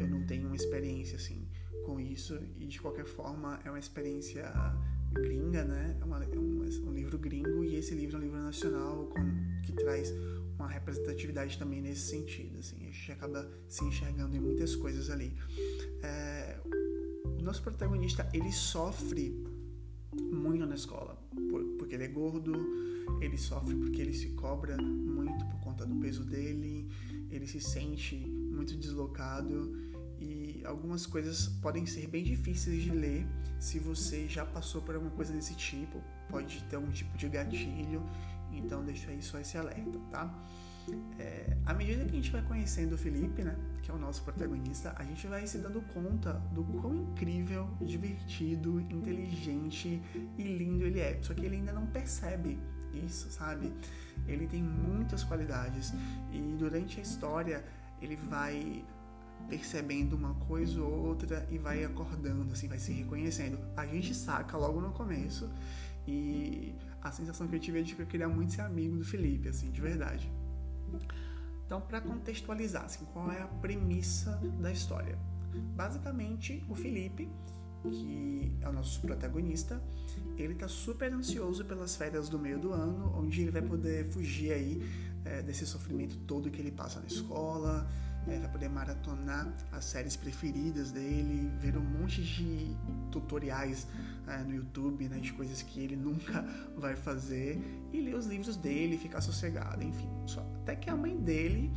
eu 0.00 0.06
não 0.06 0.24
tenho 0.24 0.46
uma 0.46 0.54
experiência 0.54 1.16
assim 1.16 1.48
com 1.84 1.98
isso 1.98 2.38
e 2.56 2.66
de 2.66 2.80
qualquer 2.80 3.04
forma 3.04 3.60
é 3.64 3.70
uma 3.70 3.78
experiência 3.78 4.44
gringa, 5.12 5.64
né? 5.64 5.96
É, 6.00 6.04
uma, 6.04 6.22
é 6.24 6.38
um, 6.38 6.62
um, 6.62 6.92
livro 6.92 7.18
gringo 7.18 7.64
e 7.64 7.74
esse 7.74 7.94
livro 7.94 8.16
é 8.16 8.20
um 8.20 8.22
livro 8.22 8.38
nacional 8.38 9.06
com, 9.06 9.20
que 9.64 9.72
traz 9.72 10.12
uma 10.58 10.68
representatividade 10.68 11.58
também 11.58 11.80
nesse 11.80 12.08
sentido, 12.08 12.58
assim. 12.58 12.76
A 12.76 12.90
gente 12.90 13.12
acaba 13.12 13.50
se 13.68 13.84
enxergando 13.84 14.36
em 14.36 14.40
muitas 14.40 14.74
coisas 14.76 15.10
ali. 15.10 15.36
É, 16.02 16.58
o 17.38 17.42
nosso 17.42 17.62
protagonista 17.62 18.28
ele 18.32 18.52
sofre 18.52 19.44
muito 20.14 20.64
na 20.66 20.74
escola, 20.74 21.18
porque 21.78 21.94
ele 21.94 22.04
é 22.04 22.08
gordo, 22.08 22.52
ele 23.20 23.36
sofre 23.36 23.74
porque 23.74 24.00
ele 24.00 24.12
se 24.12 24.30
cobra 24.30 24.76
muito 24.76 25.44
por 25.46 25.60
conta 25.60 25.84
do 25.84 25.96
peso 25.96 26.24
dele, 26.24 26.88
ele 27.30 27.46
se 27.46 27.60
sente 27.60 28.16
muito 28.16 28.76
deslocado 28.76 29.72
e 30.18 30.62
algumas 30.64 31.06
coisas 31.06 31.48
podem 31.60 31.84
ser 31.86 32.06
bem 32.06 32.22
difíceis 32.22 32.82
de 32.82 32.90
ler 32.90 33.26
se 33.58 33.78
você 33.78 34.26
já 34.28 34.44
passou 34.44 34.80
por 34.80 34.94
alguma 34.94 35.12
coisa 35.12 35.32
desse 35.32 35.54
tipo, 35.54 36.02
pode 36.30 36.62
ter 36.64 36.76
algum 36.76 36.90
tipo 36.90 37.16
de 37.16 37.28
gatilho, 37.28 38.02
então 38.58 38.84
deixa 38.84 39.10
aí 39.10 39.22
só 39.22 39.38
esse 39.38 39.56
alerta, 39.56 39.98
tá? 40.10 40.32
É, 41.18 41.56
à 41.64 41.72
medida 41.72 42.04
que 42.04 42.10
a 42.10 42.14
gente 42.14 42.30
vai 42.30 42.42
conhecendo 42.42 42.94
o 42.94 42.98
Felipe, 42.98 43.42
né, 43.42 43.56
que 43.82 43.90
é 43.90 43.94
o 43.94 43.98
nosso 43.98 44.22
protagonista, 44.22 44.94
a 44.96 45.04
gente 45.04 45.26
vai 45.26 45.46
se 45.46 45.58
dando 45.58 45.80
conta 45.92 46.34
do 46.52 46.62
quão 46.64 46.94
incrível, 46.94 47.68
divertido, 47.80 48.80
inteligente 48.80 50.02
e 50.36 50.42
lindo 50.42 50.84
ele 50.84 51.00
é. 51.00 51.18
Só 51.22 51.32
que 51.32 51.44
ele 51.44 51.56
ainda 51.56 51.72
não 51.72 51.86
percebe 51.86 52.58
isso, 52.92 53.30
sabe? 53.30 53.72
Ele 54.26 54.46
tem 54.46 54.62
muitas 54.62 55.24
qualidades 55.24 55.92
e 56.32 56.54
durante 56.58 57.00
a 57.00 57.02
história 57.02 57.64
ele 58.00 58.16
vai 58.16 58.84
percebendo 59.48 60.14
uma 60.16 60.34
coisa 60.34 60.80
ou 60.82 61.06
outra 61.06 61.46
e 61.50 61.58
vai 61.58 61.84
acordando, 61.84 62.52
assim, 62.52 62.68
vai 62.68 62.78
se 62.78 62.92
reconhecendo. 62.92 63.58
A 63.76 63.86
gente 63.86 64.14
saca 64.14 64.56
logo 64.56 64.80
no 64.80 64.92
começo 64.92 65.50
e 66.06 66.74
a 67.04 67.12
sensação 67.12 67.46
que 67.46 67.54
eu 67.54 67.60
tive 67.60 67.80
é 67.80 67.82
de 67.82 67.94
que 67.94 68.00
eu 68.00 68.06
queria 68.06 68.28
muito 68.28 68.54
ser 68.54 68.62
amigo 68.62 68.96
do 68.96 69.04
Felipe, 69.04 69.50
assim, 69.50 69.70
de 69.70 69.80
verdade. 69.80 70.32
Então, 71.66 71.78
para 71.78 72.00
contextualizar, 72.00 72.86
assim, 72.86 73.04
qual 73.12 73.30
é 73.30 73.42
a 73.42 73.46
premissa 73.46 74.40
da 74.58 74.72
história? 74.72 75.18
Basicamente, 75.76 76.64
o 76.68 76.74
Felipe, 76.74 77.28
que 77.82 78.56
é 78.62 78.68
o 78.68 78.72
nosso 78.72 79.02
protagonista, 79.02 79.82
ele 80.38 80.54
está 80.54 80.66
super 80.66 81.12
ansioso 81.12 81.64
pelas 81.66 81.94
férias 81.94 82.30
do 82.30 82.38
meio 82.38 82.58
do 82.58 82.72
ano, 82.72 83.14
onde 83.16 83.42
ele 83.42 83.50
vai 83.50 83.62
poder 83.62 84.06
fugir 84.06 84.52
aí 84.52 84.82
é, 85.26 85.42
desse 85.42 85.66
sofrimento 85.66 86.16
todo 86.26 86.50
que 86.50 86.60
ele 86.60 86.70
passa 86.70 87.00
na 87.00 87.06
escola, 87.06 87.86
vai 88.26 88.48
poder 88.48 88.68
maratonar 88.68 89.52
as 89.72 89.84
séries 89.84 90.16
preferidas 90.16 90.90
dele, 90.90 91.50
ver 91.60 91.76
um 91.76 91.82
monte 91.82 92.22
de 92.22 92.76
tutoriais 93.10 93.86
é, 94.26 94.38
no 94.38 94.54
YouTube, 94.54 95.08
né, 95.08 95.18
de 95.18 95.32
coisas 95.32 95.62
que 95.62 95.80
ele 95.80 95.96
nunca 95.96 96.44
vai 96.76 96.96
fazer 96.96 97.60
e 97.92 98.00
ler 98.00 98.14
os 98.14 98.26
livros 98.26 98.56
dele, 98.56 98.96
ficar 98.98 99.20
sossegado, 99.20 99.82
enfim. 99.84 100.08
Só, 100.26 100.40
até 100.62 100.74
que 100.74 100.88
a 100.88 100.96
mãe 100.96 101.16
dele, 101.16 101.72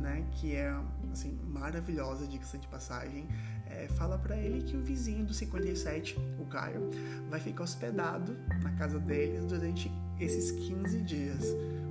né, 0.00 0.26
que 0.32 0.54
é 0.54 0.74
assim 1.12 1.38
maravilhosa, 1.48 2.26
dica 2.26 2.42
de 2.58 2.66
passagem, 2.66 3.26
é, 3.66 3.88
fala 3.88 4.18
para 4.18 4.36
ele 4.36 4.62
que 4.62 4.76
o 4.76 4.82
vizinho 4.82 5.24
do 5.24 5.32
57, 5.32 6.18
o 6.38 6.44
Caio, 6.46 6.90
vai 7.30 7.40
ficar 7.40 7.64
hospedado 7.64 8.36
na 8.62 8.72
casa 8.72 8.98
deles 8.98 9.46
durante 9.46 9.90
esses 10.20 10.50
15 10.50 11.00
dias, 11.02 11.46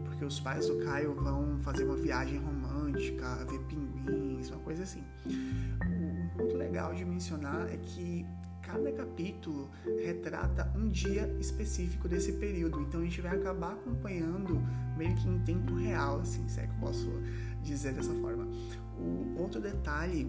porque 0.05 0.23
os 0.23 0.39
pais 0.39 0.67
do 0.67 0.77
Caio 0.83 1.13
vão 1.15 1.59
fazer 1.61 1.83
uma 1.83 1.95
viagem 1.95 2.37
romântica, 2.37 2.60
ver 2.91 3.60
pinguins, 3.67 4.50
uma 4.50 4.60
coisa 4.60 4.83
assim. 4.83 5.03
Um 5.25 6.29
ponto 6.38 6.55
legal 6.55 6.93
de 6.93 7.05
mencionar 7.05 7.67
é 7.71 7.77
que 7.77 8.25
cada 8.62 8.91
capítulo 8.91 9.69
retrata 10.03 10.71
um 10.75 10.88
dia 10.89 11.27
específico 11.39 12.07
desse 12.07 12.33
período, 12.33 12.79
então 12.81 13.01
a 13.01 13.03
gente 13.03 13.19
vai 13.21 13.36
acabar 13.36 13.74
acompanhando 13.74 14.62
meio 14.98 15.15
que 15.15 15.27
em 15.27 15.39
tempo 15.39 15.74
real, 15.75 16.21
assim, 16.21 16.48
se 16.48 16.60
é 16.60 16.67
que 16.67 16.74
eu 16.74 16.79
posso 16.79 17.10
dizer 17.63 17.93
dessa 17.93 18.13
forma. 18.13 18.48
O 18.98 19.41
outro 19.41 19.60
detalhe 19.60 20.27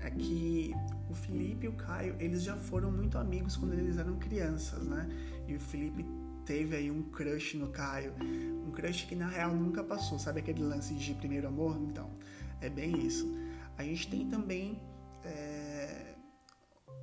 é 0.00 0.10
que 0.10 0.74
o 1.08 1.14
Felipe 1.14 1.66
e 1.66 1.68
o 1.68 1.72
Caio, 1.72 2.16
eles 2.18 2.42
já 2.42 2.56
foram 2.56 2.90
muito 2.90 3.18
amigos 3.18 3.56
quando 3.56 3.74
eles 3.74 3.98
eram 3.98 4.16
crianças, 4.16 4.86
né? 4.86 5.08
E 5.46 5.54
o 5.54 5.60
Felipe 5.60 6.04
teve 6.46 6.76
aí 6.76 6.90
um 6.90 7.02
crush 7.02 7.56
no 7.58 7.68
Caio, 7.68 8.14
um 8.66 8.70
crush 8.70 9.04
que 9.06 9.16
na 9.16 9.26
real 9.26 9.52
nunca 9.52 9.82
passou, 9.82 10.18
sabe 10.18 10.40
aquele 10.40 10.62
lance 10.62 10.94
de 10.94 11.12
primeiro 11.14 11.48
amor? 11.48 11.76
Então, 11.76 12.10
é 12.60 12.70
bem 12.70 13.04
isso. 13.04 13.28
A 13.76 13.82
gente 13.82 14.08
tem 14.08 14.28
também 14.28 14.80
é, 15.24 16.14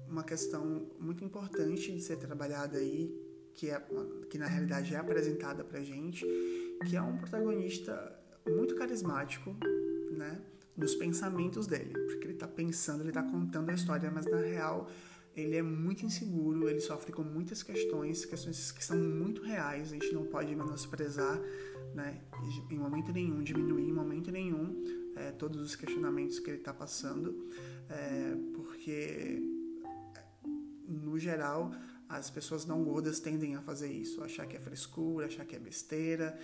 uma 0.08 0.24
questão 0.24 0.88
muito 1.00 1.24
importante 1.24 1.92
de 1.92 2.02
ser 2.02 2.18
trabalhada 2.18 2.78
aí, 2.78 3.14
que, 3.54 3.70
é, 3.70 3.86
que 4.30 4.38
na 4.38 4.48
realidade 4.48 4.96
é 4.96 4.98
apresentada 4.98 5.64
pra 5.64 5.82
gente, 5.82 6.26
que 6.88 6.96
é 6.96 7.02
um 7.02 7.18
protagonista 7.18 8.18
muito 8.48 8.76
carismático, 8.76 9.56
né? 10.12 10.42
Nos 10.76 10.96
pensamentos 10.96 11.68
dele, 11.68 11.94
porque 12.08 12.28
ele 12.28 12.34
tá 12.34 12.48
pensando, 12.48 13.04
ele 13.04 13.12
tá 13.12 13.22
contando 13.22 13.70
a 13.70 13.74
história, 13.74 14.10
mas 14.10 14.26
na 14.26 14.38
real 14.38 14.90
ele 15.36 15.56
é 15.56 15.62
muito 15.62 16.06
inseguro, 16.06 16.70
ele 16.70 16.80
sofre 16.80 17.12
com 17.12 17.24
muitas 17.24 17.64
questões, 17.64 18.26
questões 18.26 18.72
que 18.72 18.86
são 18.86 18.98
muito 18.98 19.42
reais, 19.42 19.90
a 19.90 19.94
gente 19.94 20.14
não 20.14 20.26
pode 20.26 20.56
menosprezar, 20.56 21.40
né, 21.96 22.22
em 22.70 22.78
momento 22.78 23.12
nenhum, 23.12 23.42
diminuir 23.42 23.90
em 23.90 23.94
momento 23.94 24.32
nenhum 24.32 24.84
é, 25.16 25.32
todos 25.32 25.60
os 25.60 25.76
questionamentos 25.76 26.40
que 26.40 26.50
ele 26.50 26.58
está 26.58 26.74
passando, 26.74 27.48
é, 27.90 28.36
porque 28.54 29.42
no 30.88 31.18
geral 31.18 31.72
as 32.08 32.30
pessoas 32.30 32.66
não 32.66 32.84
gordas 32.84 33.20
tendem 33.20 33.56
a 33.56 33.62
fazer 33.62 33.92
isso, 33.92 34.24
achar 34.24 34.46
que 34.46 34.56
é 34.56 34.60
frescura, 34.60 35.26
achar 35.26 35.46
que 35.46 35.56
é 35.56 35.60
besteira 35.60 36.38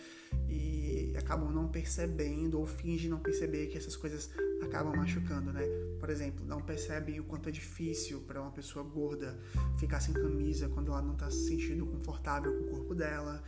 e 0.49 0.98
acabam 1.17 1.51
não 1.51 1.67
percebendo 1.67 2.59
ou 2.59 2.65
fingem 2.65 3.09
não 3.09 3.19
perceber 3.19 3.67
que 3.67 3.77
essas 3.77 3.95
coisas 3.95 4.29
acabam 4.61 4.95
machucando, 4.95 5.51
né? 5.51 5.61
Por 5.99 6.09
exemplo, 6.09 6.45
não 6.45 6.61
percebem 6.61 7.19
o 7.19 7.23
quanto 7.23 7.49
é 7.49 7.51
difícil 7.51 8.21
para 8.21 8.41
uma 8.41 8.51
pessoa 8.51 8.83
gorda 8.83 9.39
ficar 9.77 9.99
sem 9.99 10.13
camisa 10.13 10.69
quando 10.69 10.91
ela 10.91 11.01
não 11.01 11.13
está 11.13 11.29
se 11.29 11.47
sentindo 11.47 11.85
confortável 11.85 12.53
com 12.53 12.65
o 12.65 12.69
corpo 12.69 12.95
dela, 12.95 13.41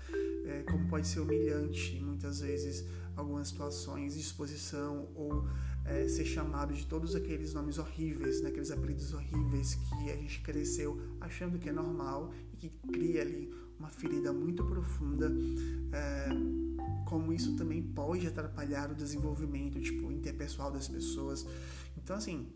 é, 0.46 0.64
como 0.64 0.88
pode 0.88 1.08
ser 1.08 1.20
humilhante 1.20 2.00
muitas 2.00 2.42
vezes 2.42 2.86
algumas 3.16 3.50
situações 3.50 4.14
de 4.14 4.22
exposição 4.22 5.10
ou 5.16 5.46
é, 5.86 6.08
ser 6.08 6.26
chamado 6.26 6.74
de 6.74 6.86
todos 6.86 7.16
aqueles 7.16 7.54
nomes 7.54 7.78
horríveis, 7.78 8.42
né, 8.42 8.50
aqueles 8.50 8.72
apelidos 8.72 9.14
horríveis 9.14 9.76
que 9.76 10.12
a 10.12 10.16
gente 10.16 10.42
cresceu 10.42 11.00
achando 11.20 11.60
que 11.60 11.70
é 11.70 11.74
normal 11.74 12.34
e 12.54 12.58
que 12.58 12.70
cria 12.92 13.22
ali 13.22 13.54
uma 13.78 13.90
ferida 13.90 14.32
muito 14.32 14.64
profunda, 14.64 15.32
é, 15.92 16.30
como 17.06 17.34
isso 17.34 17.56
também 17.56 17.82
pode 17.82 18.28
atrapalhar 18.28 18.92
o 18.92 18.96
desenvolvimento 18.96 19.80
tipo 19.82 20.12
interpessoal 20.12 20.72
das 20.72 20.88
pessoas. 20.88 21.46
Então 21.98 22.16
assim, 22.16 22.48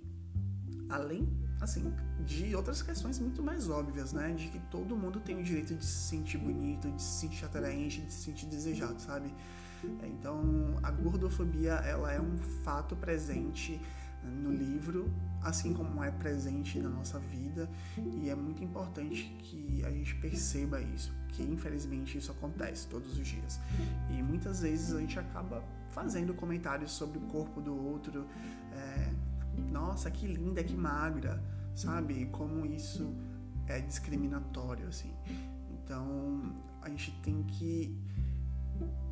além 0.90 1.28
assim 1.60 1.94
de 2.26 2.56
outras 2.56 2.82
questões 2.82 3.20
muito 3.20 3.42
mais 3.42 3.70
óbvias, 3.70 4.14
né, 4.14 4.34
de 4.34 4.48
que 4.50 4.60
todo 4.70 4.96
mundo 4.96 5.20
tem 5.20 5.40
o 5.40 5.44
direito 5.44 5.74
de 5.76 5.86
se 5.86 6.10
sentir 6.10 6.38
bonito, 6.38 6.90
de 6.92 7.02
se 7.02 7.22
sentir 7.22 7.46
atraente, 7.46 8.02
de 8.02 8.14
se 8.14 8.24
sentir 8.24 8.46
desejado, 8.48 9.02
sabe? 9.02 9.34
Então, 10.04 10.42
a 10.82 10.90
gordofobia 10.90 11.74
ela 11.74 12.12
é 12.12 12.20
um 12.20 12.38
fato 12.64 12.96
presente 12.96 13.80
no 14.26 14.52
livro, 14.52 15.12
assim 15.42 15.74
como 15.74 16.04
é 16.04 16.12
presente 16.12 16.80
na 16.80 16.90
nossa 16.90 17.20
vida, 17.20 17.70
e 17.98 18.30
é 18.30 18.36
muito 18.36 18.64
importante 18.64 19.36
que 19.40 19.84
a 19.86 19.92
gente 19.92 20.16
perceba 20.16 20.82
isso, 20.82 21.14
que 21.30 21.44
infelizmente 21.44 22.18
isso 22.18 22.32
acontece 22.32 22.88
todos 22.88 23.18
os 23.18 23.28
dias. 23.28 23.60
E 24.10 24.22
muitas 24.24 24.62
vezes 24.62 24.94
a 24.94 25.00
gente 25.00 25.20
acaba 25.20 25.64
fazendo 25.92 26.34
comentários 26.34 26.92
sobre 26.92 27.18
o 27.18 27.22
corpo 27.22 27.62
do 27.62 27.76
outro, 27.76 28.26
é, 28.74 29.14
nossa, 29.72 30.12
que 30.12 30.28
linda, 30.28 30.64
que 30.64 30.76
magra, 30.76 31.42
sabe? 31.76 32.26
Como 32.28 32.66
isso 32.66 33.16
é 33.68 33.80
discriminatório, 33.80 34.88
assim. 34.88 35.12
Então, 35.72 36.54
a 36.82 36.90
gente 36.90 37.12
tem 37.22 37.44
que 37.44 37.96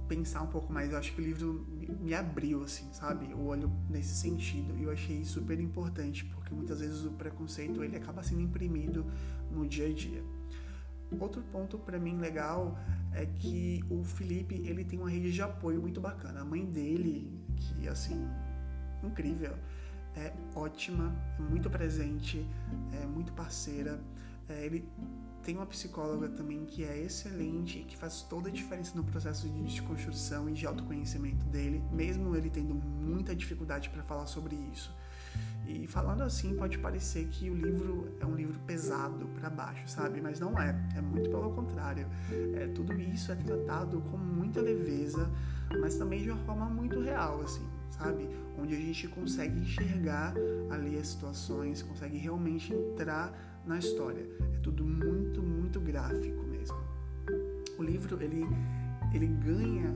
pensar 0.07 0.41
um 0.41 0.47
pouco 0.47 0.71
mais. 0.71 0.91
Eu 0.91 0.97
acho 0.97 1.13
que 1.13 1.21
o 1.21 1.23
livro 1.23 1.65
me 1.99 2.13
abriu, 2.13 2.63
assim, 2.63 2.91
sabe? 2.93 3.33
O 3.33 3.45
olho 3.45 3.71
nesse 3.89 4.15
sentido. 4.15 4.77
E 4.77 4.83
eu 4.83 4.91
achei 4.91 5.23
super 5.23 5.59
importante, 5.59 6.25
porque 6.25 6.53
muitas 6.53 6.79
vezes 6.79 7.05
o 7.05 7.11
preconceito 7.11 7.83
ele 7.83 7.95
acaba 7.95 8.23
sendo 8.23 8.41
imprimido 8.41 9.05
no 9.51 9.67
dia 9.67 9.87
a 9.87 9.93
dia. 9.93 10.23
Outro 11.19 11.43
ponto 11.51 11.77
para 11.77 11.99
mim 11.99 12.17
legal 12.17 12.77
é 13.11 13.25
que 13.25 13.83
o 13.89 14.03
Felipe 14.03 14.55
ele 14.65 14.83
tem 14.83 14.99
uma 14.99 15.09
rede 15.09 15.31
de 15.31 15.41
apoio 15.41 15.79
muito 15.81 16.01
bacana. 16.01 16.41
A 16.41 16.45
mãe 16.45 16.65
dele, 16.65 17.39
que 17.55 17.87
assim, 17.87 18.27
incrível, 19.03 19.53
é 20.15 20.33
ótima, 20.55 21.13
é 21.39 21.41
muito 21.41 21.69
presente, 21.69 22.45
é 23.01 23.05
muito 23.05 23.31
parceira. 23.33 23.99
É, 24.49 24.65
ele 24.65 24.87
tem 25.43 25.57
uma 25.57 25.65
psicóloga 25.65 26.29
também 26.29 26.65
que 26.65 26.83
é 26.83 26.97
excelente 26.97 27.79
e 27.79 27.83
que 27.83 27.97
faz 27.97 28.21
toda 28.21 28.49
a 28.49 28.51
diferença 28.51 28.95
no 28.95 29.03
processo 29.03 29.47
de 29.47 29.61
desconstrução 29.63 30.49
e 30.49 30.53
de 30.53 30.65
autoconhecimento 30.65 31.45
dele, 31.47 31.83
mesmo 31.91 32.35
ele 32.35 32.49
tendo 32.49 32.73
muita 32.73 33.35
dificuldade 33.35 33.89
para 33.89 34.01
falar 34.03 34.25
sobre 34.25 34.55
isso. 34.73 34.95
E 35.67 35.87
falando 35.87 36.21
assim, 36.21 36.55
pode 36.55 36.77
parecer 36.77 37.27
que 37.27 37.49
o 37.49 37.55
livro 37.55 38.15
é 38.19 38.25
um 38.25 38.35
livro 38.35 38.59
pesado 38.59 39.25
para 39.39 39.49
baixo, 39.49 39.87
sabe? 39.87 40.21
Mas 40.21 40.39
não 40.39 40.59
é. 40.59 40.75
É 40.95 41.01
muito 41.01 41.29
pelo 41.29 41.51
contrário. 41.51 42.07
É, 42.55 42.67
tudo 42.67 42.93
isso 42.93 43.31
é 43.31 43.35
tratado 43.35 44.01
com 44.01 44.17
muita 44.17 44.61
leveza, 44.61 45.29
mas 45.79 45.95
também 45.95 46.21
de 46.21 46.31
uma 46.31 46.43
forma 46.43 46.65
muito 46.65 46.99
real, 46.99 47.41
assim, 47.41 47.65
sabe? 47.89 48.29
Onde 48.57 48.75
a 48.75 48.79
gente 48.79 49.07
consegue 49.07 49.57
enxergar 49.59 50.33
ali 50.69 50.97
as 50.97 51.07
situações, 51.07 51.81
consegue 51.81 52.17
realmente 52.17 52.73
entrar 52.73 53.33
na 53.65 53.77
história. 53.77 54.27
É 54.53 54.57
tudo 54.59 54.85
muito, 54.85 55.41
muito 55.41 55.79
gráfico 55.79 56.43
mesmo. 56.43 56.77
O 57.77 57.83
livro 57.83 58.21
ele 58.21 58.45
ele 59.13 59.27
ganha 59.27 59.91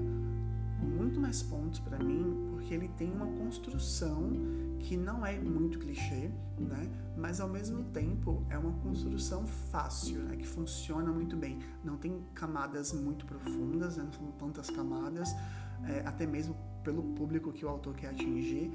muito 0.80 1.20
mais 1.20 1.42
pontos 1.42 1.80
para 1.80 1.98
mim 1.98 2.50
porque 2.52 2.74
ele 2.74 2.88
tem 2.90 3.12
uma 3.12 3.26
construção 3.26 4.32
que 4.80 4.96
não 4.96 5.26
é 5.26 5.40
muito 5.40 5.80
clichê, 5.80 6.30
né? 6.58 6.90
Mas 7.18 7.40
ao 7.40 7.50
mesmo 7.50 7.84
tempo 7.86 8.46
é 8.50 8.58
uma 8.58 8.74
construção 8.74 9.46
fácil, 9.48 10.20
né? 10.20 10.36
Que 10.36 10.46
funciona 10.48 11.12
muito 11.12 11.36
bem. 11.36 11.60
Não 11.84 11.98
tem 11.98 12.22
camadas 12.36 12.94
muito 12.94 13.26
profundas, 13.26 13.98
né? 13.98 14.04
não 14.04 14.12
são 14.12 14.32
tantas 14.34 14.70
camadas, 14.70 15.30
é, 15.86 16.02
até 16.06 16.28
mesmo 16.28 16.56
pelo 16.84 17.04
público 17.16 17.52
que 17.52 17.66
o 17.66 17.70
autor 17.70 17.96
quer 17.96 18.10
atingir 18.10 18.72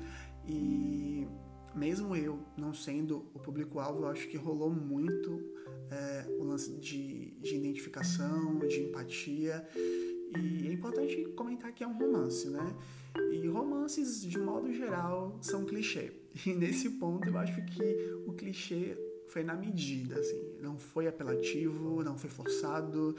e 0.47 1.27
mesmo 1.75 2.15
eu 2.15 2.39
não 2.57 2.73
sendo 2.75 3.27
o 3.35 3.39
público-alvo, 3.39 4.03
eu 4.03 4.09
acho 4.09 4.29
que 4.29 4.37
rolou 4.37 4.71
muito 4.71 5.43
é, 5.91 6.27
o 6.39 6.45
lance 6.45 6.73
de, 6.79 7.31
de 7.41 7.57
identificação, 7.57 8.59
de 8.61 8.81
empatia. 8.81 9.67
E 10.37 10.69
é 10.69 10.73
importante 10.73 11.25
comentar 11.37 11.73
que 11.73 11.85
é 11.85 11.87
um 11.87 11.97
romance, 11.97 12.49
né? 12.49 12.75
E 13.33 13.47
romances, 13.47 14.23
de 14.23 14.39
modo 14.39 14.73
geral, 14.73 15.39
são 15.41 15.65
clichê. 15.65 16.13
E 16.47 16.55
nesse 16.55 16.89
ponto 16.93 17.29
eu 17.29 17.37
acho 17.37 17.63
que 17.67 17.83
o 18.27 18.33
clichê 18.33 18.97
foi 19.29 19.45
na 19.45 19.55
medida, 19.55 20.19
assim. 20.19 20.57
Não 20.61 20.79
foi 20.79 21.07
apelativo, 21.07 22.03
não 22.03 22.17
foi 22.17 22.31
forçado 22.31 23.15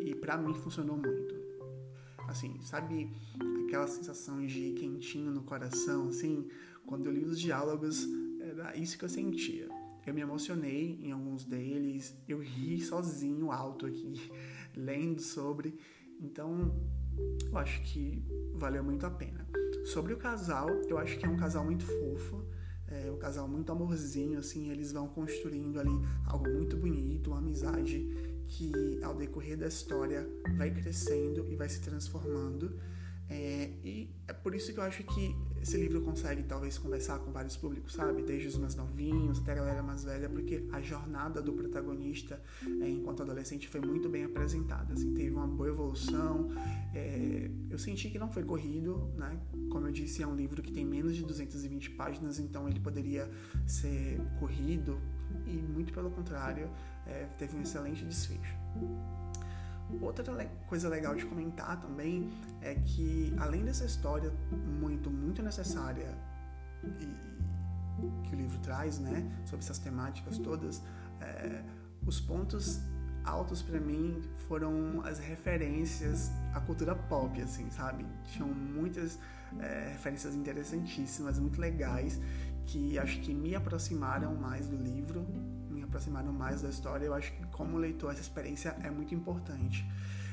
e 0.00 0.14
para 0.14 0.38
mim 0.38 0.54
funcionou 0.54 0.96
muito. 0.96 1.34
Assim, 2.26 2.58
sabe 2.62 3.10
aquela 3.66 3.86
sensação 3.86 4.44
de 4.46 4.72
quentinho 4.72 5.30
no 5.30 5.42
coração, 5.42 6.08
assim? 6.08 6.48
Quando 6.86 7.06
eu 7.06 7.12
li 7.12 7.24
os 7.24 7.40
diálogos, 7.40 8.06
era 8.40 8.76
isso 8.76 8.98
que 8.98 9.04
eu 9.04 9.08
sentia. 9.08 9.68
Eu 10.06 10.12
me 10.12 10.20
emocionei 10.20 10.98
em 11.02 11.12
alguns 11.12 11.44
deles, 11.44 12.14
eu 12.28 12.40
ri 12.40 12.80
sozinho, 12.80 13.50
alto 13.50 13.86
aqui, 13.86 14.30
lendo 14.76 15.20
sobre. 15.20 15.78
Então, 16.20 16.74
eu 17.50 17.58
acho 17.58 17.80
que 17.82 18.22
valeu 18.54 18.84
muito 18.84 19.06
a 19.06 19.10
pena. 19.10 19.46
Sobre 19.86 20.12
o 20.12 20.16
casal, 20.16 20.68
eu 20.88 20.98
acho 20.98 21.18
que 21.18 21.26
é 21.26 21.28
um 21.28 21.36
casal 21.36 21.64
muito 21.64 21.84
fofo, 21.84 22.44
é 22.86 23.10
um 23.10 23.18
casal 23.18 23.48
muito 23.48 23.72
amorzinho, 23.72 24.38
assim, 24.38 24.70
eles 24.70 24.92
vão 24.92 25.08
construindo 25.08 25.80
ali 25.80 25.92
algo 26.26 26.48
muito 26.48 26.76
bonito, 26.76 27.30
uma 27.30 27.38
amizade 27.38 28.06
que 28.46 29.02
ao 29.02 29.14
decorrer 29.14 29.56
da 29.56 29.66
história 29.66 30.28
vai 30.56 30.70
crescendo 30.70 31.46
e 31.50 31.56
vai 31.56 31.68
se 31.68 31.80
transformando. 31.80 32.78
É, 33.28 33.70
e 33.82 34.10
é 34.28 34.32
por 34.32 34.54
isso 34.54 34.72
que 34.72 34.78
eu 34.78 34.84
acho 34.84 35.02
que 35.02 35.34
esse 35.64 35.78
livro 35.78 36.02
consegue 36.02 36.42
talvez 36.42 36.76
conversar 36.76 37.18
com 37.20 37.32
vários 37.32 37.56
públicos, 37.56 37.94
sabe? 37.94 38.22
Desde 38.22 38.48
os 38.48 38.58
mais 38.58 38.74
novinhos 38.74 39.38
até 39.38 39.52
a 39.52 39.54
galera 39.54 39.82
mais 39.82 40.04
velha, 40.04 40.28
porque 40.28 40.62
a 40.70 40.82
jornada 40.82 41.40
do 41.40 41.54
protagonista 41.54 42.38
é, 42.82 42.88
enquanto 42.90 43.22
adolescente 43.22 43.66
foi 43.66 43.80
muito 43.80 44.06
bem 44.10 44.24
apresentada, 44.24 44.92
assim, 44.92 45.14
teve 45.14 45.30
uma 45.30 45.46
boa 45.46 45.70
evolução. 45.70 46.50
É, 46.94 47.50
eu 47.70 47.78
senti 47.78 48.10
que 48.10 48.18
não 48.18 48.30
foi 48.30 48.44
corrido, 48.44 49.10
né? 49.16 49.40
Como 49.70 49.86
eu 49.86 49.90
disse, 49.90 50.22
é 50.22 50.26
um 50.26 50.36
livro 50.36 50.62
que 50.62 50.70
tem 50.70 50.84
menos 50.84 51.16
de 51.16 51.22
220 51.22 51.92
páginas, 51.92 52.38
então 52.38 52.68
ele 52.68 52.78
poderia 52.78 53.26
ser 53.66 54.20
corrido 54.38 55.00
e 55.46 55.50
muito 55.50 55.94
pelo 55.94 56.10
contrário, 56.10 56.68
é, 57.06 57.24
teve 57.38 57.56
um 57.56 57.62
excelente 57.62 58.04
desfecho. 58.04 58.54
Outra 60.00 60.24
coisa 60.66 60.88
legal 60.88 61.14
de 61.14 61.24
comentar 61.24 61.80
também 61.80 62.30
é 62.60 62.74
que, 62.74 63.34
além 63.38 63.64
dessa 63.64 63.84
história 63.84 64.32
muito, 64.80 65.10
muito 65.10 65.42
necessária 65.42 66.16
e, 67.00 67.34
que 68.24 68.34
o 68.34 68.36
livro 68.36 68.58
traz, 68.58 68.98
né, 68.98 69.30
sobre 69.44 69.64
essas 69.64 69.78
temáticas 69.78 70.38
todas, 70.38 70.82
é, 71.20 71.62
os 72.06 72.20
pontos 72.20 72.80
altos 73.24 73.62
para 73.62 73.80
mim 73.80 74.22
foram 74.46 75.00
as 75.04 75.18
referências 75.18 76.30
à 76.52 76.60
cultura 76.60 76.94
pop, 76.94 77.40
assim, 77.40 77.70
sabe? 77.70 78.04
Tinham 78.24 78.48
muitas 78.48 79.18
é, 79.58 79.88
referências 79.92 80.34
interessantíssimas, 80.34 81.38
muito 81.38 81.60
legais, 81.60 82.20
que 82.66 82.98
acho 82.98 83.20
que 83.20 83.32
me 83.32 83.54
aproximaram 83.54 84.34
mais 84.34 84.66
do 84.68 84.76
livro 84.76 85.26
aproximaram 85.94 86.32
mais 86.32 86.60
da 86.60 86.68
história. 86.68 87.06
Eu 87.06 87.14
acho 87.14 87.32
que, 87.32 87.46
como 87.46 87.78
leitor, 87.78 88.10
essa 88.10 88.20
experiência 88.20 88.76
é 88.82 88.90
muito 88.90 89.14
importante. 89.14 89.86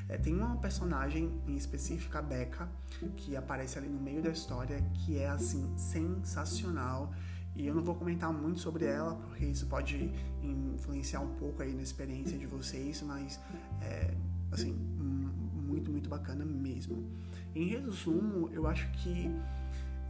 É, 0.08 0.18
tem 0.18 0.34
uma 0.34 0.56
personagem 0.56 1.30
em 1.46 1.54
específico, 1.54 2.18
a 2.18 2.22
Becca, 2.22 2.68
que 3.16 3.36
aparece 3.36 3.78
ali 3.78 3.88
no 3.88 4.00
meio 4.00 4.20
da 4.20 4.30
história, 4.30 4.82
que 4.92 5.18
é 5.18 5.28
assim 5.28 5.72
sensacional. 5.76 7.12
E 7.54 7.66
eu 7.66 7.74
não 7.74 7.82
vou 7.82 7.94
comentar 7.94 8.32
muito 8.32 8.58
sobre 8.58 8.86
ela, 8.86 9.14
porque 9.14 9.44
isso 9.44 9.66
pode 9.66 10.10
influenciar 10.42 11.20
um 11.20 11.34
pouco 11.36 11.62
aí 11.62 11.72
na 11.72 11.82
experiência 11.82 12.36
de 12.36 12.46
vocês, 12.46 13.02
mas 13.02 13.38
é, 13.80 14.14
assim, 14.50 14.72
muito, 14.72 15.90
muito 15.90 16.08
bacana 16.08 16.44
mesmo. 16.44 17.08
Em 17.54 17.68
resumo, 17.68 18.48
eu 18.52 18.66
acho 18.66 18.90
que 18.92 19.30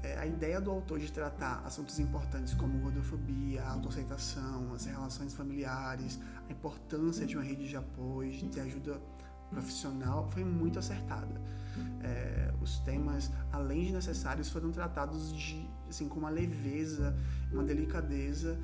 é, 0.02 0.18
a 0.18 0.26
ideia 0.26 0.60
do 0.60 0.70
autor 0.70 0.98
de 0.98 1.10
tratar 1.10 1.62
assuntos 1.64 1.98
importantes 1.98 2.54
como 2.54 2.78
gordofobia, 2.78 3.62
a 3.62 3.72
autoaceitação, 3.72 4.72
as 4.74 4.84
relações 4.84 5.34
familiares, 5.34 6.18
a 6.48 6.52
importância 6.52 7.24
de 7.24 7.36
uma 7.36 7.44
rede 7.44 7.68
de 7.68 7.76
apoio, 7.76 8.30
de 8.30 8.60
ajuda 8.60 9.00
profissional, 9.48 10.28
foi 10.30 10.44
muito 10.44 10.78
acertada. 10.78 11.40
É, 12.02 12.52
os 12.60 12.78
temas, 12.80 13.30
além 13.52 13.84
de 13.84 13.92
necessários, 13.92 14.50
foram 14.50 14.70
tratados 14.70 15.32
de, 15.32 15.68
assim, 15.88 16.08
com 16.08 16.18
uma 16.18 16.30
leveza, 16.30 17.16
uma 17.52 17.62
delicadeza 17.62 18.58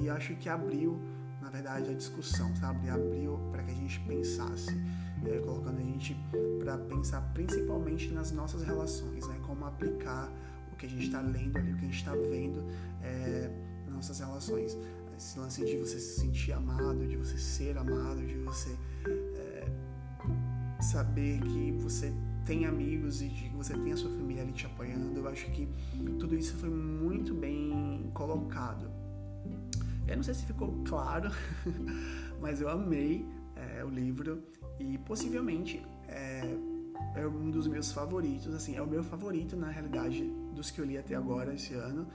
e 0.00 0.08
acho 0.10 0.34
que 0.36 0.48
abriu, 0.48 1.00
na 1.40 1.48
verdade, 1.48 1.90
a 1.90 1.94
discussão, 1.94 2.54
sabe? 2.56 2.88
Abriu 2.90 3.38
para 3.50 3.62
que 3.62 3.70
a 3.70 3.74
gente 3.74 3.98
pensasse, 4.00 4.70
é, 5.24 5.38
colocando 5.38 5.78
a 5.78 5.84
gente 5.84 6.16
para 6.58 6.76
pensar 6.78 7.20
principalmente 7.32 8.12
nas 8.12 8.30
nossas 8.30 8.62
relações, 8.62 9.26
né? 9.26 9.40
Como 9.46 9.64
aplicar 9.64 10.30
o 10.76 10.78
que 10.78 10.86
a 10.86 10.88
gente 10.88 11.06
está 11.06 11.22
lendo 11.22 11.56
ali, 11.56 11.72
o 11.72 11.76
que 11.76 11.82
a 11.82 11.88
gente 11.88 11.96
está 11.96 12.14
vendo 12.14 12.62
é, 13.02 13.50
nas 13.86 13.94
nossas 13.94 14.18
relações. 14.20 14.76
Esse 15.16 15.38
lance 15.38 15.64
de 15.64 15.78
você 15.78 15.98
se 15.98 16.20
sentir 16.20 16.52
amado, 16.52 17.06
de 17.06 17.16
você 17.16 17.38
ser 17.38 17.78
amado, 17.78 18.24
de 18.26 18.36
você 18.36 18.76
é, 19.08 20.82
saber 20.82 21.40
que 21.40 21.72
você 21.72 22.12
tem 22.44 22.66
amigos 22.66 23.22
e 23.22 23.28
de 23.28 23.48
que 23.48 23.56
você 23.56 23.72
tem 23.72 23.92
a 23.92 23.96
sua 23.96 24.10
família 24.10 24.42
ali 24.42 24.52
te 24.52 24.66
apoiando. 24.66 25.18
Eu 25.18 25.26
acho 25.28 25.50
que 25.50 25.66
tudo 26.18 26.36
isso 26.36 26.54
foi 26.58 26.68
muito 26.68 27.32
bem 27.32 28.10
colocado. 28.12 28.90
Eu 30.06 30.16
não 30.16 30.22
sei 30.22 30.34
se 30.34 30.44
ficou 30.44 30.84
claro, 30.84 31.30
mas 32.38 32.60
eu 32.60 32.68
amei 32.68 33.26
é, 33.56 33.82
o 33.82 33.88
livro 33.88 34.42
e 34.78 34.98
possivelmente 34.98 35.82
é, 36.06 36.42
é 37.14 37.26
um 37.26 37.50
dos 37.50 37.66
meus 37.66 37.92
favoritos. 37.92 38.54
Assim, 38.54 38.76
é 38.76 38.82
o 38.82 38.86
meu 38.86 39.02
favorito 39.02 39.56
na 39.56 39.70
realidade 39.70 40.24
dos 40.54 40.70
que 40.70 40.80
eu 40.80 40.84
li 40.84 40.98
até 40.98 41.14
agora 41.14 41.54
esse 41.54 41.74
ano. 41.74 42.06